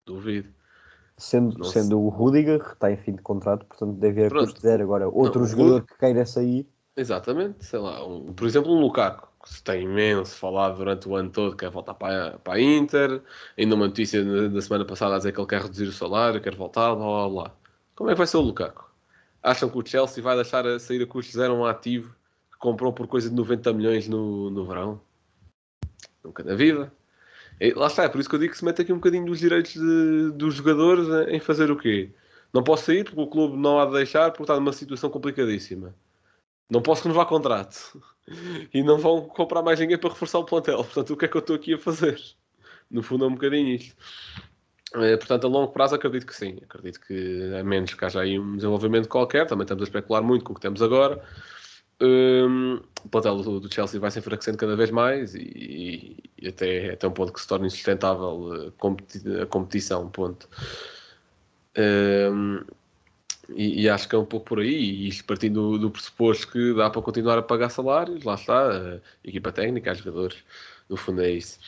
Duvido. 0.04 0.48
Sendo, 1.18 1.64
sendo 1.64 1.98
o 1.98 2.08
Rudiger, 2.10 2.62
que 2.62 2.74
está 2.74 2.90
em 2.90 2.96
fim 2.98 3.14
de 3.14 3.22
contrato, 3.22 3.64
portanto 3.64 3.94
deve 3.94 4.26
haver 4.26 4.38
custo 4.38 4.60
zero. 4.60 4.82
Agora, 4.82 5.08
outro 5.08 5.40
não, 5.40 5.48
jogador 5.48 5.82
que 5.82 5.96
queira 5.96 6.26
sair. 6.26 6.68
Exatamente, 6.94 7.64
sei 7.64 7.78
lá, 7.78 8.06
um, 8.06 8.32
por 8.34 8.46
exemplo, 8.46 8.70
um 8.70 8.80
Lukaku, 8.80 9.28
que 9.46 9.54
se 9.54 9.62
tem 9.62 9.84
imenso 9.84 10.34
falado 10.36 10.78
durante 10.78 11.08
o 11.08 11.14
ano 11.14 11.30
todo, 11.30 11.56
quer 11.56 11.70
voltar 11.70 11.94
para, 11.94 12.36
para 12.38 12.54
a 12.54 12.60
Inter, 12.60 13.22
ainda 13.56 13.76
uma 13.76 13.86
notícia 13.86 14.24
da 14.50 14.60
semana 14.60 14.84
passada 14.84 15.14
a 15.14 15.18
dizer 15.18 15.32
que 15.32 15.40
ele 15.40 15.46
quer 15.46 15.62
reduzir 15.62 15.84
o 15.84 15.92
salário, 15.92 16.40
quer 16.40 16.56
voltar, 16.56 16.94
blá 16.96 17.06
blá 17.06 17.28
blá. 17.28 17.54
Como 17.94 18.10
é 18.10 18.14
que 18.14 18.18
vai 18.18 18.26
ser 18.26 18.38
o 18.38 18.40
Lukaku? 18.40 18.84
Acham 19.42 19.68
que 19.70 19.78
o 19.78 19.86
Chelsea 19.86 20.22
vai 20.22 20.34
deixar 20.34 20.66
a 20.66 20.80
sair 20.80 21.00
a 21.02 21.06
custo 21.06 21.32
zero 21.32 21.54
um 21.54 21.64
ativo 21.64 22.12
que 22.50 22.58
comprou 22.58 22.92
por 22.92 23.06
coisa 23.06 23.30
de 23.30 23.36
90 23.36 23.72
milhões 23.72 24.08
no, 24.08 24.50
no 24.50 24.66
verão? 24.66 25.00
Nunca 26.24 26.42
na 26.42 26.56
vida. 26.56 26.92
E 27.60 27.72
lá 27.72 27.86
está, 27.86 28.02
é 28.02 28.08
por 28.08 28.20
isso 28.20 28.28
que 28.28 28.34
eu 28.34 28.40
digo 28.40 28.52
que 28.52 28.58
se 28.58 28.64
mete 28.64 28.82
aqui 28.82 28.92
um 28.92 28.96
bocadinho 28.96 29.26
dos 29.26 29.38
direitos 29.38 29.74
de, 29.74 30.32
dos 30.32 30.54
jogadores 30.54 31.06
em 31.28 31.38
fazer 31.38 31.70
o 31.70 31.76
quê? 31.76 32.10
Não 32.52 32.64
posso 32.64 32.86
sair 32.86 33.04
porque 33.04 33.20
o 33.20 33.28
clube 33.28 33.56
não 33.56 33.78
há 33.78 33.86
de 33.86 33.92
deixar 33.92 34.30
porque 34.32 34.42
está 34.42 34.56
numa 34.56 34.72
situação 34.72 35.08
complicadíssima. 35.08 35.94
Não 36.70 36.82
posso 36.82 37.04
renovar 37.04 37.26
contrato. 37.26 38.02
E 38.74 38.82
não 38.82 38.98
vão 38.98 39.22
comprar 39.22 39.62
mais 39.62 39.78
ninguém 39.78 39.98
para 39.98 40.10
reforçar 40.10 40.38
o 40.38 40.44
plantel. 40.44 40.78
Portanto, 40.78 41.12
o 41.12 41.16
que 41.16 41.24
é 41.24 41.28
que 41.28 41.36
eu 41.36 41.40
estou 41.40 41.56
aqui 41.56 41.74
a 41.74 41.78
fazer? 41.78 42.20
No 42.90 43.02
fundo 43.02 43.24
é 43.24 43.28
um 43.28 43.34
bocadinho 43.34 43.68
isto. 43.68 43.96
É, 44.94 45.16
portanto, 45.16 45.46
a 45.46 45.48
longo 45.48 45.72
prazo 45.72 45.94
acredito 45.94 46.26
que 46.26 46.34
sim. 46.34 46.58
Acredito 46.62 47.00
que 47.00 47.54
a 47.58 47.62
menos 47.62 47.94
que 47.94 48.04
haja 48.04 48.20
aí 48.20 48.38
um 48.38 48.56
desenvolvimento 48.56 49.08
qualquer, 49.08 49.46
também 49.46 49.64
estamos 49.64 49.82
a 49.82 49.84
especular 49.84 50.22
muito 50.22 50.44
com 50.44 50.52
o 50.52 50.54
que 50.54 50.60
temos 50.60 50.82
agora. 50.82 51.22
Um, 52.00 52.80
o 53.04 53.08
plantel 53.08 53.36
do, 53.36 53.72
Chelsea 53.72 53.98
vai 53.98 54.10
se 54.10 54.18
enfraquecendo 54.18 54.58
cada 54.58 54.76
vez 54.76 54.90
mais 54.90 55.34
e, 55.34 56.22
e, 56.36 56.48
até, 56.48 56.92
até 56.92 57.08
um 57.08 57.10
ponto 57.10 57.32
que 57.32 57.40
se 57.40 57.48
torna 57.48 57.66
insustentável 57.66 58.68
a, 58.68 58.70
competi 58.72 59.22
a 59.40 59.46
competição. 59.46 60.08
Ponto. 60.08 60.48
Um, 61.76 62.64
e, 63.48 63.82
e, 63.82 63.88
acho 63.88 64.08
que 64.08 64.14
é 64.14 64.18
um 64.18 64.24
pouco 64.24 64.46
por 64.46 64.60
aí, 64.60 64.74
e 64.74 65.08
isto 65.08 65.24
partindo 65.24 65.72
do, 65.72 65.78
do, 65.78 65.90
pressuposto 65.90 66.48
que 66.50 66.74
dá 66.74 66.90
para 66.90 67.02
continuar 67.02 67.38
a 67.38 67.42
pagar 67.42 67.70
salários, 67.70 68.24
lá 68.24 68.34
está, 68.34 68.96
a 68.96 69.00
equipa 69.24 69.52
técnica, 69.52 69.92
os 69.92 69.98
jogadores, 69.98 70.44
no 70.88 70.96
fundo 70.96 71.22
é 71.22 71.30
isso. 71.30 71.58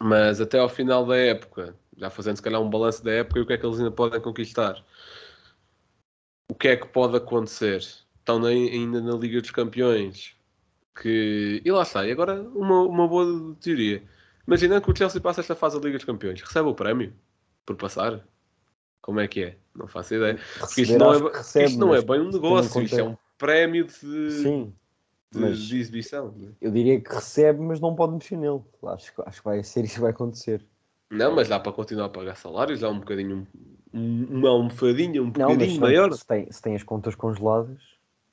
Mas 0.00 0.40
até 0.40 0.58
ao 0.58 0.68
final 0.68 1.06
da 1.06 1.16
época, 1.16 1.74
já 1.96 2.10
fazendo 2.10 2.36
se 2.36 2.42
calhar 2.42 2.60
um 2.60 2.70
balanço 2.70 3.04
da 3.04 3.12
época 3.12 3.38
e 3.38 3.42
o 3.42 3.46
que 3.46 3.52
é 3.54 3.58
que 3.58 3.66
eles 3.66 3.78
ainda 3.78 3.90
podem 3.90 4.20
conquistar. 4.20 4.84
O 6.50 6.54
que 6.54 6.68
é 6.68 6.76
que 6.76 6.86
pode 6.88 7.16
acontecer? 7.16 7.82
estão 8.22 8.38
na, 8.38 8.48
ainda 8.48 9.00
na 9.00 9.14
Liga 9.16 9.40
dos 9.40 9.50
Campeões. 9.50 10.36
Que... 11.00 11.62
E 11.64 11.70
lá 11.70 11.82
está. 11.82 12.06
E 12.06 12.12
agora 12.12 12.40
uma, 12.42 12.82
uma 12.82 13.08
boa 13.08 13.56
teoria. 13.60 14.02
Imaginando 14.46 14.82
que 14.82 14.90
o 14.90 14.96
Chelsea 14.96 15.20
passa 15.20 15.40
esta 15.40 15.54
fase 15.56 15.78
da 15.78 15.84
Liga 15.84 15.98
dos 15.98 16.04
Campeões, 16.04 16.40
recebe 16.40 16.68
o 16.68 16.74
prémio 16.74 17.14
por 17.66 17.76
passar? 17.76 18.26
Como 19.00 19.20
é 19.20 19.28
que 19.28 19.44
é? 19.44 19.58
Não 19.74 19.86
faço 19.86 20.14
ideia. 20.14 20.38
Porque 20.58 20.82
isto 20.82 20.98
não, 20.98 21.14
é, 21.14 21.32
recebe, 21.36 21.66
isto 21.66 21.78
não 21.78 21.94
é 21.94 22.02
bem 22.02 22.20
um 22.20 22.30
negócio, 22.30 22.82
isto 22.82 22.98
é 22.98 23.02
um 23.02 23.16
prémio 23.38 23.86
de, 23.86 24.30
Sim, 24.30 24.72
de, 25.30 25.40
de 25.40 25.80
exibição. 25.80 26.34
É? 26.42 26.48
Eu 26.60 26.70
diria 26.70 27.00
que 27.00 27.14
recebe, 27.14 27.60
mas 27.60 27.80
não 27.80 27.94
pode 27.94 28.12
mexer 28.12 28.36
nele. 28.36 28.60
Acho, 28.84 29.12
acho 29.24 29.38
que 29.40 29.44
vai 29.44 29.62
ser 29.64 29.84
isso 29.84 29.94
que 29.94 30.00
vai 30.00 30.10
acontecer. 30.10 30.64
Não, 31.10 31.34
mas 31.34 31.48
dá 31.48 31.58
para 31.58 31.72
continuar 31.72 32.06
a 32.06 32.10
pagar 32.10 32.36
salários, 32.36 32.80
dá 32.80 32.88
um 32.88 32.98
bocadinho, 32.98 33.46
um, 33.92 34.24
uma 34.30 34.48
almofadinha 34.48 35.22
um 35.22 35.30
bocadinho 35.30 35.74
não, 35.74 35.80
maior. 35.80 36.12
Se 36.12 36.26
tem, 36.26 36.50
se 36.50 36.60
tem 36.60 36.74
as 36.74 36.82
contas 36.82 37.14
congeladas, 37.14 37.80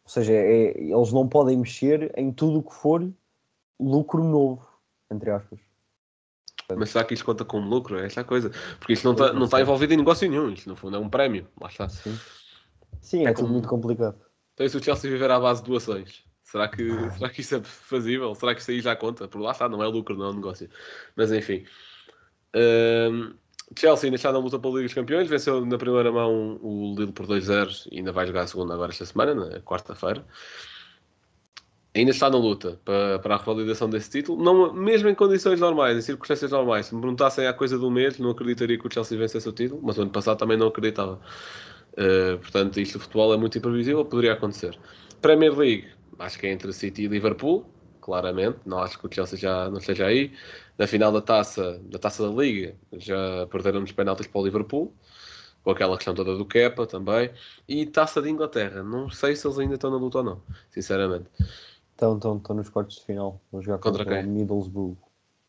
ou 0.04 0.10
seja, 0.10 0.34
é, 0.34 0.82
eles 0.82 1.12
não 1.12 1.28
podem 1.28 1.58
mexer 1.58 2.12
em 2.18 2.32
tudo 2.32 2.60
o 2.60 2.64
que 2.64 2.74
for 2.74 3.10
lucro 3.80 4.24
novo, 4.24 4.66
entre 5.12 5.30
aspas. 5.30 5.60
Mas 6.78 6.92
será 6.92 7.04
que 7.04 7.14
isto 7.14 7.26
conta 7.26 7.44
como 7.44 7.68
lucro? 7.68 8.00
É 8.00 8.06
essa 8.06 8.22
a 8.22 8.24
coisa. 8.24 8.52
Porque 8.80 8.94
isto 8.94 9.06
não 9.06 9.14
está 9.14 9.34
não 9.34 9.48
tá 9.48 9.62
envolvido 9.62 9.94
em 9.94 9.98
negócio 9.98 10.30
nenhum. 10.30 10.52
Isto, 10.52 10.70
no 10.70 10.76
fundo, 10.76 10.98
é 10.98 11.00
um 11.00 11.10
prémio. 11.10 11.48
Lá 11.60 11.68
está. 11.68 11.90
Sim, 11.90 12.18
Sim 13.02 13.26
é, 13.26 13.30
é 13.30 13.34
tudo 13.34 13.44
como... 13.44 13.54
muito 13.54 13.68
complicado. 13.68 14.20
Então, 14.54 14.68
se 14.68 14.78
o 14.78 14.84
Chelsea 14.84 15.10
viver 15.10 15.32
à 15.32 15.40
base 15.40 15.64
de 15.64 15.70
doações, 15.70 16.24
será 16.44 16.68
que, 16.68 16.84
será 17.18 17.30
que 17.30 17.42
isso 17.42 17.56
é 17.56 17.64
fazível? 17.64 18.36
Será 18.36 18.54
que 18.54 18.62
isso 18.62 18.72
aí 18.72 18.82
já 18.82 18.96
conta? 18.96 19.28
Por 19.28 19.42
lá 19.42 19.52
está, 19.52 19.68
não 19.68 19.84
é 19.84 19.88
lucro, 19.88 20.16
não 20.16 20.26
é 20.26 20.30
um 20.30 20.36
negócio. 20.36 20.70
Mas, 21.16 21.32
enfim. 21.32 21.66
Um, 22.56 23.34
Chelsea 23.78 24.08
ainda 24.08 24.16
está 24.16 24.32
na 24.32 24.40
luta 24.40 24.58
pela 24.58 24.74
Liga 24.76 24.86
dos 24.86 24.94
Campeões, 24.94 25.28
venceu 25.28 25.64
na 25.66 25.78
primeira 25.78 26.12
mão 26.12 26.60
o 26.62 26.96
Lille 26.98 27.12
por 27.12 27.28
2-0 27.28 27.88
e 27.92 27.98
ainda 27.98 28.12
vai 28.12 28.26
jogar 28.26 28.42
a 28.42 28.48
segunda 28.48 28.74
agora 28.74 28.92
esta 28.92 29.06
semana, 29.06 29.36
na 29.36 29.60
quarta-feira. 29.62 30.26
Ainda 32.00 32.12
está 32.12 32.30
na 32.30 32.38
luta 32.38 32.80
para, 32.86 33.20
para 33.20 33.36
a 33.36 33.38
revalidação 33.38 33.90
desse 33.90 34.10
título, 34.10 34.42
não, 34.42 34.74
mesmo 34.74 35.10
em 35.10 35.16
condições 35.16 35.60
normais, 35.60 35.98
em 35.98 36.02
circunstâncias 36.02 36.50
normais. 36.50 36.86
Se 36.86 36.96
me 36.96 37.02
perguntassem 37.02 37.46
há 37.46 37.54
coisa 37.54 37.78
de 37.78 37.84
um 37.84 37.90
mês, 37.90 38.18
não 38.18 38.30
acreditaria 38.30 38.80
que 38.80 38.88
o 38.88 38.90
Chelsea 38.90 39.18
vencesse 39.18 39.50
o 39.50 39.52
título, 39.52 39.82
mas 39.84 39.98
o 39.98 40.04
ano 40.04 40.12
passado 40.12 40.38
também 40.38 40.56
não 40.56 40.68
acreditava. 40.68 41.20
Uh, 41.94 42.38
portanto, 42.40 42.80
isto 42.80 42.98
do 42.98 43.02
futebol 43.02 43.34
é 43.34 43.38
muito 43.38 43.58
imprevisível, 43.58 44.06
poderia 44.06 44.32
acontecer. 44.32 44.80
Premier 45.22 45.54
League, 45.54 45.90
acho 46.20 46.40
que 46.40 46.48
é 46.48 46.52
entre 46.52 46.72
City 46.72 47.04
e 47.04 47.08
Liverpool, 47.08 47.66
claramente. 48.00 48.60
Não 48.66 48.80
acho 48.80 48.98
que 48.98 49.06
o 49.06 49.10
Chelsea 49.14 49.38
já 49.38 49.70
não 49.70 49.80
esteja 49.80 50.06
aí. 50.06 50.32
Na 50.78 50.88
final 50.88 51.12
da 51.12 51.22
taça, 51.22 51.82
da 51.84 52.00
taça 52.00 52.26
da 52.26 52.34
Liga, 52.34 52.78
já 52.94 53.46
perderam 53.52 53.84
os 53.84 53.92
penaltis 53.92 54.26
para 54.28 54.40
o 54.40 54.46
Liverpool. 54.46 54.96
com 55.64 55.72
aquela 55.72 55.96
questão 55.98 56.14
toda 56.14 56.36
do 56.36 56.46
Kepa 56.46 56.86
também, 56.88 57.32
e 57.68 57.86
Taça 57.86 58.22
de 58.22 58.30
Inglaterra. 58.30 58.84
Não 58.84 59.10
sei 59.10 59.36
se 59.36 59.46
eles 59.46 59.60
ainda 59.60 59.76
estão 59.76 59.92
na 59.92 59.98
luta 59.98 60.20
ou 60.20 60.24
não, 60.24 60.42
sinceramente. 60.70 61.30
Estão, 62.00 62.16
estão, 62.16 62.38
estão 62.38 62.56
nos 62.56 62.70
quartos 62.70 62.96
de 62.96 63.06
final. 63.06 63.42
Vão 63.52 63.62
jogar 63.62 63.78
Contra 63.80 64.06
contra, 64.06 64.22
quem? 64.22 64.32
o 64.32 64.34
Middlesbrough. 64.34 64.98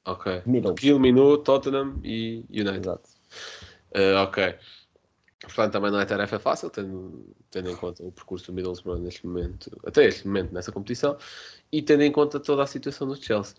Ok. 0.04 0.42
Middlesbrough. 0.44 0.90
Eliminou 0.90 1.38
Tottenham 1.38 2.00
e 2.02 2.44
United. 2.50 2.80
Exato. 2.80 3.08
Uh, 3.94 4.16
ok. 4.24 4.56
Portanto, 5.42 5.72
também 5.72 5.92
não 5.92 6.00
é 6.00 6.04
tarefa 6.04 6.40
fácil, 6.40 6.68
tendo, 6.68 7.24
tendo 7.52 7.70
em 7.70 7.76
conta 7.76 8.02
o 8.02 8.10
percurso 8.10 8.46
do 8.46 8.52
Middlesbrough 8.52 8.98
neste 8.98 9.24
momento, 9.24 9.70
até 9.86 10.06
este 10.06 10.26
momento 10.26 10.52
nessa 10.52 10.72
competição, 10.72 11.16
e 11.70 11.80
tendo 11.80 12.02
em 12.02 12.10
conta 12.10 12.40
toda 12.40 12.64
a 12.64 12.66
situação 12.66 13.06
do 13.06 13.14
Chelsea. 13.14 13.56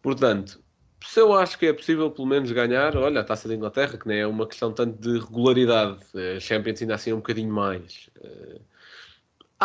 Portanto, 0.00 0.60
se 1.04 1.20
eu 1.20 1.34
acho 1.34 1.58
que 1.58 1.66
é 1.66 1.72
possível 1.74 2.10
pelo 2.10 2.26
menos 2.26 2.50
ganhar, 2.50 2.96
olha, 2.96 3.20
a 3.20 3.24
Taça 3.24 3.46
da 3.46 3.54
Inglaterra, 3.54 3.98
que 3.98 4.08
nem 4.08 4.20
é 4.20 4.26
uma 4.26 4.46
questão 4.46 4.72
tanto 4.72 4.98
de 4.98 5.18
regularidade, 5.18 6.00
a 6.36 6.40
Champions 6.40 6.80
ainda 6.80 6.94
assim 6.94 7.10
é 7.10 7.14
um 7.14 7.18
bocadinho 7.18 7.52
mais. 7.52 8.08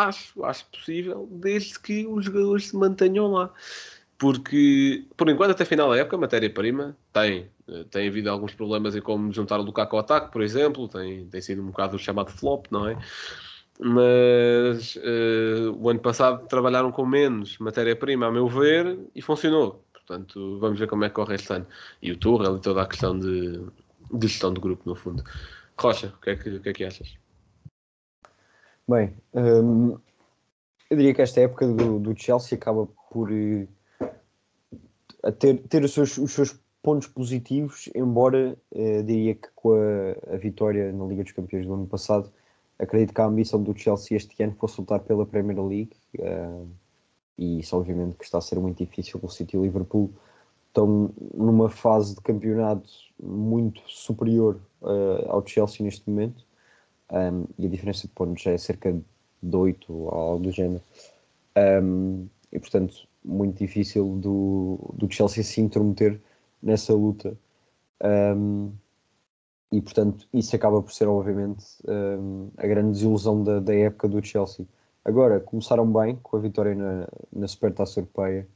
Uh, 0.05 0.09
acho, 0.09 0.43
acho 0.43 0.65
possível, 0.67 1.27
desde 1.31 1.79
que 1.79 2.05
os 2.07 2.25
jogadores 2.25 2.67
se 2.67 2.75
mantenham 2.75 3.31
lá. 3.31 3.53
Porque, 4.17 5.05
por 5.15 5.29
enquanto, 5.29 5.51
até 5.51 5.63
final 5.63 5.89
da 5.89 5.97
época, 5.97 6.17
matéria-prima 6.17 6.97
tem. 7.13 7.49
Eh, 7.67 7.85
Tem 7.89 8.07
havido 8.09 8.29
alguns 8.29 8.53
problemas 8.53 8.95
em 8.95 9.01
como 9.01 9.31
juntar 9.31 9.59
o 9.59 9.63
Lukaku 9.63 9.95
ao 9.95 10.01
ataque, 10.01 10.31
por 10.31 10.41
exemplo. 10.41 10.87
Tem, 10.89 11.25
tem 11.27 11.41
sido 11.41 11.61
um 11.61 11.67
bocado 11.67 11.95
o 11.95 11.99
chamado 11.99 12.29
flop, 12.31 12.65
não 12.69 12.87
é? 12.89 12.97
Mas 13.79 14.97
eh, 15.01 15.69
o 15.73 15.89
ano 15.89 16.01
passado 16.01 16.45
trabalharam 16.47 16.91
com 16.91 17.05
menos 17.05 17.57
matéria-prima, 17.59 18.27
a 18.27 18.31
meu 18.31 18.47
ver, 18.49 18.99
e 19.15 19.21
funcionou. 19.21 19.85
Portanto, 19.93 20.59
vamos 20.59 20.77
ver 20.79 20.87
como 20.87 21.05
é 21.05 21.09
que 21.09 21.15
corre 21.15 21.35
este 21.35 21.53
ano. 21.53 21.67
E 22.01 22.11
o 22.11 22.17
Tuchel 22.17 22.57
e 22.57 22.61
toda 22.61 22.81
a 22.81 22.87
questão 22.87 23.17
de, 23.17 23.61
de 24.11 24.27
gestão 24.27 24.51
do 24.53 24.59
grupo, 24.59 24.83
no 24.85 24.95
fundo. 24.95 25.23
Rocha, 25.77 26.13
o 26.17 26.21
que 26.21 26.31
é 26.31 26.35
que, 26.35 26.49
o 26.49 26.61
que, 26.61 26.69
é 26.69 26.73
que 26.73 26.83
achas? 26.83 27.13
Bem, 28.89 29.13
hum, 29.35 29.99
eu 30.89 30.97
diria 30.97 31.13
que 31.13 31.21
esta 31.21 31.39
época 31.41 31.67
do, 31.67 31.99
do 31.99 32.19
Chelsea 32.19 32.57
acaba 32.57 32.87
por 33.11 33.29
a 35.21 35.31
ter, 35.31 35.59
ter 35.67 35.83
os, 35.83 35.93
seus, 35.93 36.17
os 36.17 36.31
seus 36.31 36.59
pontos 36.81 37.07
positivos, 37.07 37.87
embora 37.93 38.57
eh, 38.73 39.03
diria 39.03 39.35
que 39.35 39.47
com 39.53 39.73
a, 39.73 40.33
a 40.33 40.37
vitória 40.37 40.91
na 40.91 41.05
Liga 41.05 41.21
dos 41.21 41.33
Campeões 41.33 41.67
do 41.67 41.73
ano 41.75 41.85
passado, 41.85 42.31
acredito 42.79 43.13
que 43.13 43.21
a 43.21 43.25
ambição 43.25 43.61
do 43.61 43.77
Chelsea 43.77 44.17
este 44.17 44.41
ano 44.41 44.55
fosse 44.57 44.81
lutar 44.81 45.01
pela 45.01 45.23
Premier 45.23 45.63
League 45.63 45.95
eh, 46.17 46.63
e 47.37 47.59
isso 47.59 47.77
obviamente 47.77 48.17
que 48.17 48.23
está 48.23 48.39
a 48.39 48.41
ser 48.41 48.59
muito 48.59 48.83
difícil. 48.83 49.19
O 49.21 49.29
City 49.29 49.55
e 49.55 49.59
o 49.59 49.63
Liverpool 49.65 50.09
estão 50.69 51.11
numa 51.35 51.69
fase 51.69 52.15
de 52.15 52.21
campeonato 52.21 52.89
muito 53.21 53.83
superior 53.85 54.59
eh, 54.81 55.25
ao 55.27 55.45
Chelsea 55.45 55.85
neste 55.85 56.09
momento 56.09 56.48
um, 57.11 57.45
e 57.57 57.65
a 57.65 57.69
diferença 57.69 58.07
de 58.07 58.13
pontos 58.13 58.45
é 58.45 58.57
cerca 58.57 58.93
de 59.41 59.55
8 59.55 59.91
ou 59.91 60.09
algo 60.09 60.43
do 60.43 60.51
género. 60.51 60.81
Um, 61.57 62.27
e 62.51 62.59
portanto, 62.59 63.07
muito 63.23 63.57
difícil 63.57 64.15
do, 64.17 64.79
do 64.93 65.11
Chelsea 65.11 65.43
se 65.43 65.61
intrometer 65.61 66.19
nessa 66.61 66.93
luta. 66.93 67.37
Um, 68.03 68.71
e 69.71 69.81
portanto, 69.81 70.27
isso 70.33 70.55
acaba 70.55 70.81
por 70.81 70.91
ser, 70.91 71.07
obviamente, 71.07 71.63
a 72.57 72.65
grande 72.65 72.93
desilusão 72.93 73.43
da, 73.43 73.59
da 73.59 73.75
época 73.75 74.07
do 74.07 74.23
Chelsea. 74.23 74.65
Agora, 75.05 75.39
começaram 75.39 75.91
bem 75.91 76.17
com 76.23 76.37
a 76.37 76.39
vitória 76.39 76.75
na, 76.75 77.07
na 77.31 77.47
Supertaça 77.47 77.99
Europeia, 77.99 78.47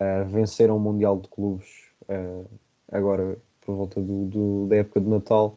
uh, 0.00 0.28
venceram 0.28 0.76
o 0.76 0.80
Mundial 0.80 1.20
de 1.20 1.28
Clubes 1.28 1.68
uh, 2.02 2.46
agora 2.90 3.38
por 3.60 3.76
volta 3.76 4.00
do, 4.00 4.26
do, 4.26 4.66
da 4.68 4.76
época 4.76 5.00
de 5.00 5.08
Natal. 5.08 5.56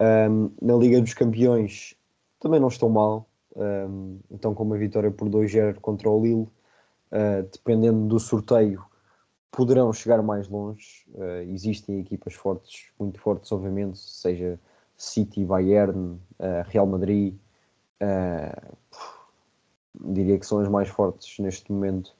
Um, 0.00 0.50
na 0.60 0.74
Liga 0.74 1.00
dos 1.00 1.14
Campeões 1.14 1.96
também 2.38 2.60
não 2.60 2.68
estão 2.68 2.88
mal. 2.88 3.28
Um, 3.56 4.20
então, 4.30 4.54
com 4.54 4.64
uma 4.64 4.76
vitória 4.76 5.10
por 5.10 5.28
2-0 5.28 5.80
contra 5.80 6.10
o 6.10 6.22
Lille, 6.22 6.42
uh, 6.42 7.42
dependendo 7.50 8.06
do 8.06 8.20
sorteio, 8.20 8.84
poderão 9.50 9.92
chegar 9.92 10.22
mais 10.22 10.48
longe. 10.48 11.06
Uh, 11.14 11.50
existem 11.52 12.00
equipas 12.00 12.34
fortes, 12.34 12.90
muito 12.98 13.18
fortes, 13.18 13.50
obviamente, 13.50 13.98
seja 13.98 14.60
City, 14.96 15.44
Bayern, 15.44 16.20
uh, 16.38 16.62
Real 16.66 16.86
Madrid. 16.86 17.34
diria 19.98 20.38
que 20.38 20.46
são 20.46 20.60
as 20.60 20.68
mais 20.68 20.88
fortes 20.88 21.38
neste 21.38 21.72
momento. 21.72 22.14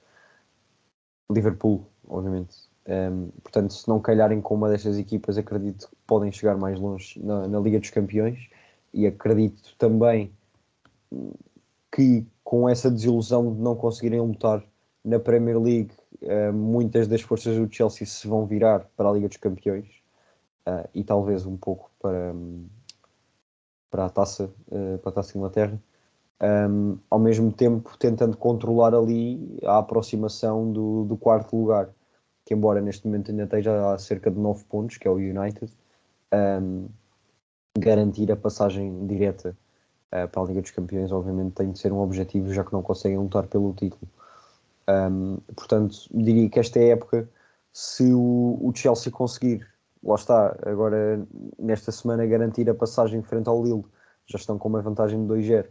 Liverpool, 1.31 1.87
obviamente. 2.09 2.57
Um, 2.89 3.31
portanto, 3.43 3.73
se 3.73 3.89
não 3.89 4.01
calharem 4.01 4.41
com 4.41 4.55
uma 4.55 4.69
destas 4.71 4.97
equipas, 4.97 5.37
acredito 5.37 5.91
podem 6.07 6.31
chegar 6.33 6.57
mais 6.57 6.79
longe 6.79 7.21
na, 7.23 7.47
na, 7.49 7.61
Liga 7.61 7.81
dos 7.81 7.91
Campeões 7.91 8.49
e 8.93 9.07
acredito 9.07 9.75
também 9.77 10.33
que 11.91 12.27
com 12.45 12.69
essa 12.69 12.91
desilusão 12.91 13.55
de 13.55 13.61
não 13.61 13.75
conseguirem 13.75 14.21
lutar 14.21 14.63
na 15.05 15.19
Premier 15.19 15.59
League, 15.59 15.93
uh, 16.23 16.53
muitas 16.53 17.07
das 17.07 17.21
forças 17.21 17.57
do 17.57 17.73
Chelsea 17.73 18.07
se 18.07 18.27
vão 18.27 18.47
virar 18.47 18.89
para 18.97 19.09
a 19.09 19.13
Liga 19.13 19.29
dos 19.29 19.37
Campeões 19.37 19.87
uh, 20.67 20.89
e 20.95 21.05
talvez 21.05 21.47
um 21.47 21.57
pouco 21.57 21.91
para, 22.01 22.35
para 23.91 24.07
a 24.07 24.11
taça, 24.11 24.51
uh, 24.69 24.99
para 24.99 25.11
a 25.11 25.15
taça 25.15 25.33
de 25.33 25.39
Inglaterra. 25.39 25.81
Ao 27.09 27.19
mesmo 27.19 27.51
tempo, 27.51 27.97
tentando 27.97 28.37
controlar 28.37 28.95
ali 28.95 29.59
a 29.65 29.79
aproximação 29.79 30.71
do, 30.71 31.05
do 31.05 31.17
quarto 31.17 31.57
lugar 31.57 31.89
que 32.47 32.55
embora 32.55 32.81
neste 32.81 33.05
momento 33.05 33.33
ainda 33.33 33.43
esteja 33.43 33.93
a 33.93 33.99
cerca 33.99 34.31
de 34.31 34.39
9 34.39 34.65
pontos, 34.65 34.97
que 34.97 35.07
é 35.07 35.11
o 35.11 35.17
United, 35.17 35.71
um, 36.33 36.89
garantir 37.79 38.31
a 38.33 38.37
passagem 38.37 39.07
direta 39.07 39.57
uh, 40.13 40.29
para 40.29 40.43
a 40.43 40.45
Liga 40.47 40.63
dos 40.63 40.71
Campeões, 40.71 41.13
obviamente, 41.13 41.55
tem 41.55 41.71
de 41.71 41.79
ser 41.79 41.93
um 41.93 42.01
objetivo, 42.01 42.53
já 42.53 42.65
que 42.65 42.73
não 42.73 42.83
conseguem 42.83 43.19
lutar 43.19 43.47
pelo 43.47 43.73
título. 43.75 44.09
Um, 44.89 45.39
portanto, 45.55 45.97
diria 46.13 46.49
que 46.49 46.61
esta 46.61 46.79
é 46.79 46.91
época, 46.91 47.29
se 47.73 48.13
o, 48.13 48.59
o, 48.63 48.73
Chelsea 48.75 49.13
conseguir, 49.13 49.67
lá 50.03 50.15
está, 50.15 50.57
agora 50.65 51.27
nesta 51.59 51.91
semana, 51.93 52.25
garantir 52.25 52.71
a 52.71 52.75
passagem 52.75 53.23
frente 53.23 53.49
ao 53.49 53.63
Lille, 53.63 53.85
já 54.27 54.39
estão 54.39 54.59
com 54.59 54.69
uma 54.69 54.81
vantagem 54.81 55.27
de 55.27 55.33
2-0, 55.33 55.67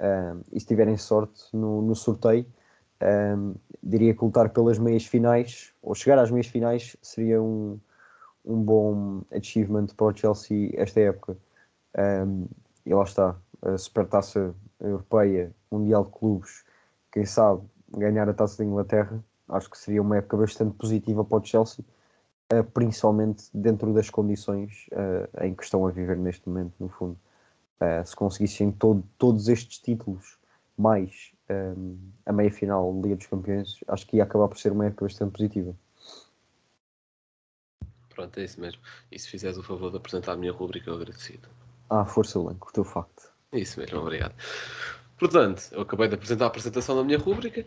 um, 0.00 0.40
e 0.52 0.60
se 0.60 0.66
tiverem 0.66 0.96
sorte 0.96 1.44
no, 1.52 1.82
no 1.82 1.94
sorteio, 1.94 2.46
diria 3.82 4.14
que 4.14 4.24
lutar 4.24 4.50
pelas 4.50 4.78
meias 4.78 5.06
finais, 5.06 5.72
ou 5.82 5.94
chegar 5.94 6.18
às 6.18 6.30
meias 6.30 6.46
finais, 6.46 6.96
seria 7.00 7.40
um, 7.40 7.78
um 8.48 8.62
bom 8.62 9.22
achievement 9.30 9.86
para 9.96 10.06
o 10.06 10.16
Chelsea 10.16 10.70
esta 10.74 11.00
época. 11.00 11.36
Um, 11.96 12.46
e 12.84 12.94
lá 12.94 13.04
está, 13.04 13.36
a 13.62 13.76
Supertaça 13.76 14.54
Europeia, 14.80 15.54
Mundial 15.70 16.04
de 16.04 16.10
Clubes, 16.10 16.64
quem 17.12 17.24
sabe 17.24 17.62
ganhar 17.96 18.28
a 18.28 18.34
Taça 18.34 18.58
da 18.58 18.64
Inglaterra, 18.64 19.22
acho 19.48 19.70
que 19.70 19.78
seria 19.78 20.00
uma 20.00 20.16
época 20.16 20.38
bastante 20.38 20.74
positiva 20.76 21.24
para 21.24 21.38
o 21.38 21.44
Chelsea, 21.44 21.84
uh, 22.52 22.64
principalmente 22.64 23.44
dentro 23.52 23.92
das 23.92 24.08
condições 24.08 24.86
uh, 24.92 25.44
em 25.44 25.54
que 25.54 25.64
estão 25.64 25.86
a 25.86 25.90
viver 25.90 26.16
neste 26.16 26.48
momento, 26.48 26.74
no 26.80 26.88
fundo. 26.88 27.18
Uh, 27.80 28.06
se 28.06 28.16
conseguissem 28.16 28.72
todo, 28.72 29.04
todos 29.18 29.48
estes 29.48 29.78
títulos, 29.78 30.38
mais 30.76 31.32
um, 31.50 31.98
a 32.24 32.32
meia 32.32 32.50
final 32.50 32.92
da 32.94 33.02
Liga 33.02 33.16
dos 33.16 33.26
Campeões, 33.26 33.80
acho 33.88 34.06
que 34.06 34.16
ia 34.16 34.22
acabar 34.22 34.48
por 34.48 34.58
ser 34.58 34.72
uma 34.72 34.86
época 34.86 35.04
bastante 35.04 35.32
positiva. 35.32 35.74
Pronto, 38.18 38.36
é 38.40 38.42
isso 38.42 38.60
mesmo. 38.60 38.80
E 39.12 39.16
se 39.16 39.28
fizeres 39.28 39.56
o 39.58 39.62
favor 39.62 39.92
de 39.92 39.96
apresentar 39.96 40.32
a 40.32 40.36
minha 40.36 40.50
rubrica, 40.50 40.90
eu 40.90 40.94
agradecido. 40.94 41.48
Ah, 41.88 42.04
força, 42.04 42.36
Lenco, 42.40 42.68
o 42.68 42.72
teu 42.72 42.82
facto. 42.82 43.30
Isso 43.52 43.78
mesmo, 43.78 44.00
obrigado. 44.00 44.34
Portanto, 45.16 45.68
eu 45.70 45.82
acabei 45.82 46.08
de 46.08 46.16
apresentar 46.16 46.46
a 46.46 46.48
apresentação 46.48 46.96
da 46.96 47.04
minha 47.04 47.16
rubrica, 47.16 47.64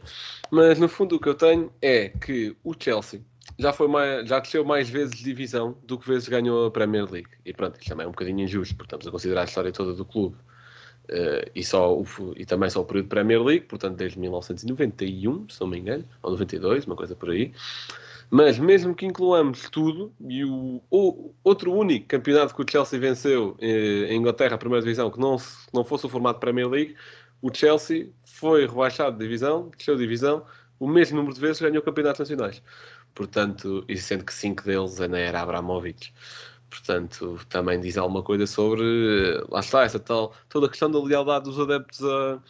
mas 0.52 0.78
no 0.78 0.90
fundo 0.90 1.16
o 1.16 1.22
que 1.22 1.30
eu 1.30 1.36
tenho 1.36 1.72
é 1.82 2.10
que 2.10 2.54
o 2.66 2.74
Chelsea 2.78 3.22
já, 3.58 3.72
foi 3.72 3.88
mais, 3.88 4.28
já 4.28 4.40
desceu 4.40 4.66
mais 4.66 4.90
vezes 4.90 5.16
de 5.16 5.24
divisão 5.24 5.78
do 5.86 5.98
que 5.98 6.06
vezes 6.06 6.28
ganhou 6.28 6.66
a 6.66 6.72
Premier 6.72 7.10
League. 7.10 7.30
E 7.46 7.54
pronto, 7.54 7.80
isto 7.80 7.88
também 7.88 8.06
é 8.06 8.10
um 8.10 8.12
bocadinho 8.12 8.42
injusto, 8.42 8.76
porque 8.76 8.88
estamos 8.88 9.08
a 9.08 9.12
considerar 9.12 9.42
a 9.44 9.46
história 9.46 9.72
toda 9.72 9.94
do 9.94 10.04
clube. 10.04 10.36
Uh, 11.06 11.48
e, 11.56 11.64
só 11.64 11.98
o, 11.98 12.06
e 12.36 12.46
também 12.46 12.70
só 12.70 12.82
o 12.82 12.86
período 12.86 13.08
Premier 13.08 13.42
League, 13.42 13.68
portanto 13.68 13.96
desde 13.96 14.20
1991, 14.20 15.48
se 15.48 15.62
não 15.62 15.68
me 15.68 15.78
engano, 15.78 16.04
ou 16.22 16.32
92, 16.32 16.86
uma 16.86 16.98
coisa 16.98 17.16
por 17.16 17.30
aí. 17.30 17.54
Mas 18.34 18.58
mesmo 18.58 18.96
que 18.96 19.06
incluamos 19.06 19.70
tudo, 19.70 20.16
e 20.22 20.46
o, 20.46 20.82
o 20.90 21.36
outro 21.44 21.74
único 21.74 22.08
campeonato 22.08 22.56
que 22.56 22.62
o 22.62 22.66
Chelsea 22.70 22.98
venceu 22.98 23.58
eh, 23.60 24.08
em 24.10 24.18
Inglaterra, 24.18 24.56
a 24.56 24.58
primeira 24.58 24.82
divisão, 24.82 25.12
que 25.12 25.20
não, 25.20 25.36
não 25.74 25.84
fosse 25.84 26.06
o 26.06 26.10
formato 26.10 26.40
Premier 26.40 26.70
League, 26.70 26.96
o 27.42 27.54
Chelsea 27.54 28.10
foi 28.24 28.66
rebaixado 28.66 29.18
de 29.18 29.24
divisão, 29.26 29.70
desceu 29.78 29.96
de 29.96 30.04
divisão, 30.04 30.46
o 30.80 30.88
mesmo 30.88 31.18
número 31.18 31.36
de 31.36 31.42
vezes 31.42 31.62
ganhou 31.62 31.84
campeonatos 31.84 32.20
nacionais. 32.20 32.64
Portanto, 33.14 33.84
e 33.90 33.98
sendo 33.98 34.24
que 34.24 34.34
cinco 34.34 34.64
deles 34.64 35.02
ainda 35.02 35.20
era 35.20 35.42
Abramovich. 35.42 36.14
Portanto, 36.70 37.38
também 37.50 37.82
diz 37.82 37.98
alguma 37.98 38.24
coisa 38.24 38.48
sobre, 38.48 39.44
lá 39.50 39.60
está, 39.60 39.84
essa 39.84 40.00
tal, 40.00 40.34
toda 40.48 40.68
a 40.68 40.70
questão 40.70 40.90
da 40.90 41.04
lealdade 41.04 41.44
dos 41.44 41.60
adeptos 41.60 42.02
a, 42.02 42.42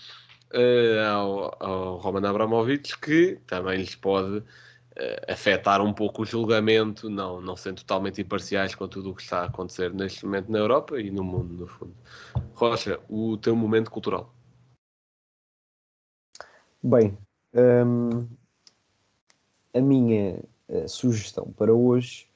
a, 0.54 1.10
ao, 1.10 1.58
ao 1.60 1.98
Roman 1.98 2.30
Abramovich, 2.30 3.00
que 3.00 3.39
também 3.48 3.80
lhes 3.80 3.96
pode 3.96 4.44
afetar 5.27 5.82
um 5.82 5.93
pouco 5.93 6.21
o 6.21 6.25
julgamento, 6.25 7.10
não, 7.10 7.39
não 7.39 7.56
sendo 7.56 7.77
totalmente 7.77 8.21
imparciais 8.21 8.75
com 8.75 8.88
tudo 8.88 9.12
o 9.12 9.15
que 9.15 9.21
está 9.21 9.41
a 9.41 9.45
acontecer 9.45 9.93
neste 9.93 10.25
momento 10.25 10.51
na 10.51 10.60
Europa 10.60 10.99
e 10.99 11.10
no 11.10 11.23
mundo, 11.23 11.54
no 11.54 11.67
fundo. 11.67 11.95
Rocha, 12.54 12.99
o 13.10 13.38
teu 13.38 13.56
momento 13.56 13.89
cultural. 13.89 14.34
Bem, 16.84 17.17
hum, 17.54 18.27
a 19.73 19.80
minha 19.80 20.39
uh, 20.67 20.89
sugestão 20.89 21.54
para 21.56 21.73
hoje 21.73 22.27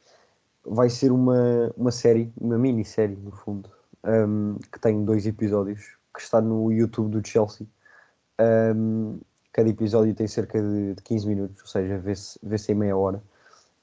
vai 0.63 0.89
ser 0.89 1.12
uma, 1.12 1.74
uma 1.76 1.91
série, 1.91 2.32
uma 2.39 2.58
minissérie, 2.58 3.15
no 3.15 3.32
fundo, 3.32 3.70
um, 4.04 4.58
que 4.72 4.80
tem 4.80 5.04
dois 5.04 5.26
episódios, 5.26 5.98
que 6.13 6.22
está 6.22 6.41
no 6.41 6.72
YouTube 6.72 7.10
do 7.10 7.28
Chelsea. 7.28 7.68
Um, 8.39 9.20
cada 9.56 9.70
episódio 9.70 10.13
tem 10.13 10.28
cerca 10.28 10.62
de, 10.62 10.96
de 10.96 11.02
15 11.02 11.28
minutos, 11.28 11.62
ou 11.62 11.68
seja, 11.68 11.98
vê-se 11.98 12.38
vê 12.44 12.58
em 12.68 12.76
meia 12.76 12.98
hora. 12.98 13.24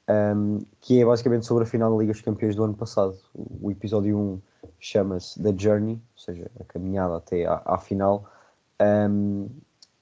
Um, 0.07 0.59
que 0.83 1.01
é 1.01 1.05
basicamente 1.05 1.47
sobre 1.47 1.65
a 1.65 1.67
final 1.67 1.91
da 1.91 1.99
Liga 1.99 2.13
dos 2.13 2.21
Campeões 2.21 2.55
do 2.55 2.63
ano 2.63 2.75
passado. 2.75 3.17
O, 3.35 3.71
episódio 3.71 4.19
1 4.19 4.41
chama-se 4.79 5.43
The 5.43 5.55
Journey, 5.57 5.95
ou 5.95 6.21
seja, 6.21 6.51
a 6.61 6.65
caminhada 6.65 7.17
até 7.17 7.47
à, 7.47 7.63
à 7.65 7.79
final. 7.79 8.31
Um, 8.83 9.49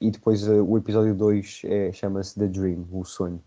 e 0.00 0.10
depois 0.10 0.44
uh, 0.48 0.64
o 0.64 0.76
episódio 0.76 1.14
2 1.14 1.62
é, 1.66 1.92
chama-se 1.92 2.36
The 2.36 2.48
Dream, 2.48 2.84
o 2.90 3.04
sonho, 3.04 3.40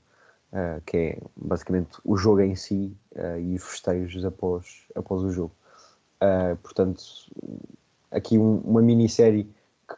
uh, 0.53 0.81
que 0.85 0.95
é 0.95 1.17
basicamente 1.35 1.97
o 2.05 2.15
jogo 2.15 2.39
em 2.39 2.55
si 2.55 2.95
uh, 3.17 3.37
e 3.37 3.55
os 3.55 3.63
festejos 3.63 4.23
após, 4.23 4.85
após 4.95 5.23
o 5.23 5.29
jogo. 5.29 5.53
portanto, 6.61 7.03
aqui 8.09 8.37
um, 8.37 8.59
uma 8.59 8.81
minissérie 8.81 9.45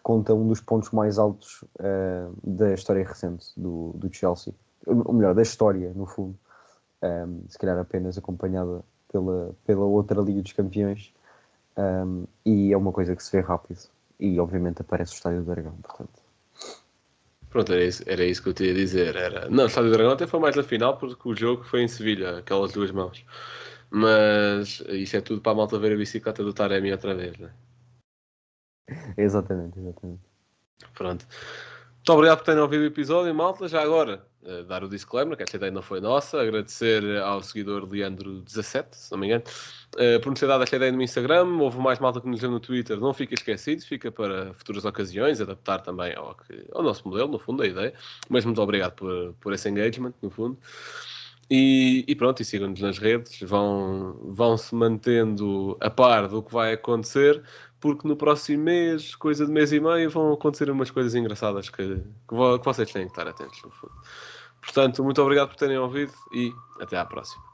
conta 0.05 0.35
um 0.35 0.47
dos 0.47 0.61
pontos 0.61 0.91
mais 0.91 1.17
altos 1.17 1.63
da 2.43 2.71
história 2.71 3.03
recente 3.03 3.47
do, 3.57 3.91
do 3.95 4.07
Chelsea, 4.15 4.53
ou 4.85 5.11
melhor, 5.11 5.33
da 5.33 5.41
história, 5.41 5.91
no 5.95 6.05
fundo, 6.05 6.37
um, 7.01 7.41
se 7.49 7.57
calhar 7.57 7.75
apenas 7.79 8.15
acompanhada 8.15 8.83
pela, 9.11 9.55
pela 9.65 9.83
outra 9.83 10.21
Liga 10.21 10.43
dos 10.43 10.53
Campeões, 10.53 11.11
um, 11.75 12.25
e 12.45 12.71
é 12.71 12.77
uma 12.77 12.91
coisa 12.91 13.15
que 13.15 13.23
se 13.23 13.31
vê 13.31 13.39
rápido. 13.39 13.79
E 14.19 14.39
obviamente 14.39 14.79
aparece 14.79 15.13
o 15.13 15.15
Estádio 15.15 15.39
do 15.41 15.51
Dragão, 15.51 15.75
portanto. 15.81 16.21
Pronto, 17.49 17.73
era 17.73 17.83
isso, 17.83 18.03
era 18.05 18.23
isso 18.23 18.43
que 18.43 18.49
eu 18.49 18.53
tinha 18.53 18.73
a 18.73 18.75
dizer. 18.75 19.15
Era... 19.15 19.49
Não, 19.49 19.63
o 19.63 19.67
Estádio 19.67 19.89
do 19.89 19.93
Dragão 19.93 20.13
até 20.13 20.27
foi 20.27 20.39
mais 20.39 20.55
na 20.55 20.61
final 20.61 20.99
porque 20.99 21.27
o 21.27 21.35
jogo 21.35 21.63
foi 21.63 21.81
em 21.81 21.87
Sevilha, 21.87 22.37
aquelas 22.37 22.71
duas 22.71 22.91
mãos. 22.91 23.25
Mas 23.89 24.83
isso 24.89 25.17
é 25.17 25.21
tudo 25.21 25.41
para 25.41 25.53
a 25.53 25.55
malta 25.55 25.79
ver 25.79 25.93
a 25.93 25.97
bicicleta 25.97 26.43
do 26.43 26.53
Taremi 26.53 26.91
outra 26.91 27.15
vez, 27.15 27.35
né? 27.39 27.49
Exatamente, 29.17 29.79
exatamente. 29.79 30.21
Pronto. 30.93 31.25
Muito 32.05 32.13
obrigado 32.13 32.37
por 32.37 32.45
terem 32.45 32.61
ouvido 32.61 32.81
o 32.81 32.85
episódio, 32.85 33.33
malta. 33.33 33.67
Já 33.67 33.81
agora, 33.81 34.23
uh, 34.43 34.63
dar 34.65 34.83
o 34.83 34.87
disclaimer, 34.87 35.35
que 35.35 35.41
esta 35.41 35.57
ideia 35.57 35.71
não 35.71 35.81
foi 35.81 35.99
nossa. 35.99 36.39
Agradecer 36.39 37.03
ao 37.19 37.41
seguidor 37.41 37.89
Leandro17, 37.89 38.85
se 38.91 39.11
não 39.11 39.17
me 39.17 39.25
engano, 39.25 39.43
uh, 39.95 40.19
por 40.21 40.29
nos 40.29 40.39
ter 40.39 40.45
dado 40.45 40.63
esta 40.63 40.75
ideia 40.75 40.91
no 40.91 41.01
Instagram. 41.01 41.57
Houve 41.59 41.79
mais 41.79 41.97
malta 41.97 42.21
que 42.21 42.27
nos 42.27 42.39
deu 42.39 42.51
no 42.51 42.59
Twitter. 42.59 42.99
Não 42.99 43.11
fica 43.11 43.33
esquecido, 43.33 43.81
fica 43.81 44.11
para 44.11 44.53
futuras 44.53 44.85
ocasiões, 44.85 45.41
adaptar 45.41 45.81
também 45.81 46.13
ao, 46.15 46.35
que, 46.35 46.67
ao 46.73 46.83
nosso 46.83 47.07
modelo, 47.07 47.27
no 47.27 47.39
fundo, 47.39 47.63
a 47.63 47.65
ideia. 47.65 47.93
Mas 48.29 48.45
muito 48.45 48.61
obrigado 48.61 48.93
por, 48.93 49.33
por 49.41 49.51
esse 49.51 49.67
engagement, 49.67 50.13
no 50.21 50.29
fundo. 50.29 50.59
E, 51.49 52.05
e, 52.07 52.15
pronto, 52.15 52.39
e 52.41 52.45
sigam-nos 52.45 52.81
nas 52.81 52.97
redes, 52.97 53.39
vão, 53.41 54.13
vão 54.23 54.57
se 54.57 54.73
mantendo 54.73 55.77
a 55.79 55.89
par 55.89 56.27
do 56.27 56.41
que 56.41 56.51
vai 56.51 56.73
acontecer 56.73 57.43
porque 57.85 58.07
no 58.07 58.17
próximo 58.17 58.63
mês, 58.63 59.13
coisa 59.13 59.45
de 59.45 59.51
mês 59.51 59.71
e 59.71 59.79
meio, 59.79 60.09
vão 60.09 60.33
acontecer 60.33 60.71
umas 60.71 60.89
coisas 60.89 61.13
engraçadas 61.13 61.69
que, 61.69 61.97
que, 62.27 62.35
vo, 62.35 62.57
que 62.57 62.65
vocês 62.65 62.91
têm 62.91 63.03
que 63.03 63.11
estar 63.11 63.27
atentos. 63.27 63.61
Portanto, 64.59 65.03
muito 65.03 65.21
obrigado 65.21 65.49
por 65.49 65.55
terem 65.55 65.77
ouvido 65.77 66.11
e 66.33 66.51
até 66.81 66.97
à 66.97 67.05
próxima. 67.05 67.44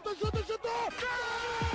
chuta, 0.00 0.14
chuta, 0.14 0.42
chuta! 0.46 1.67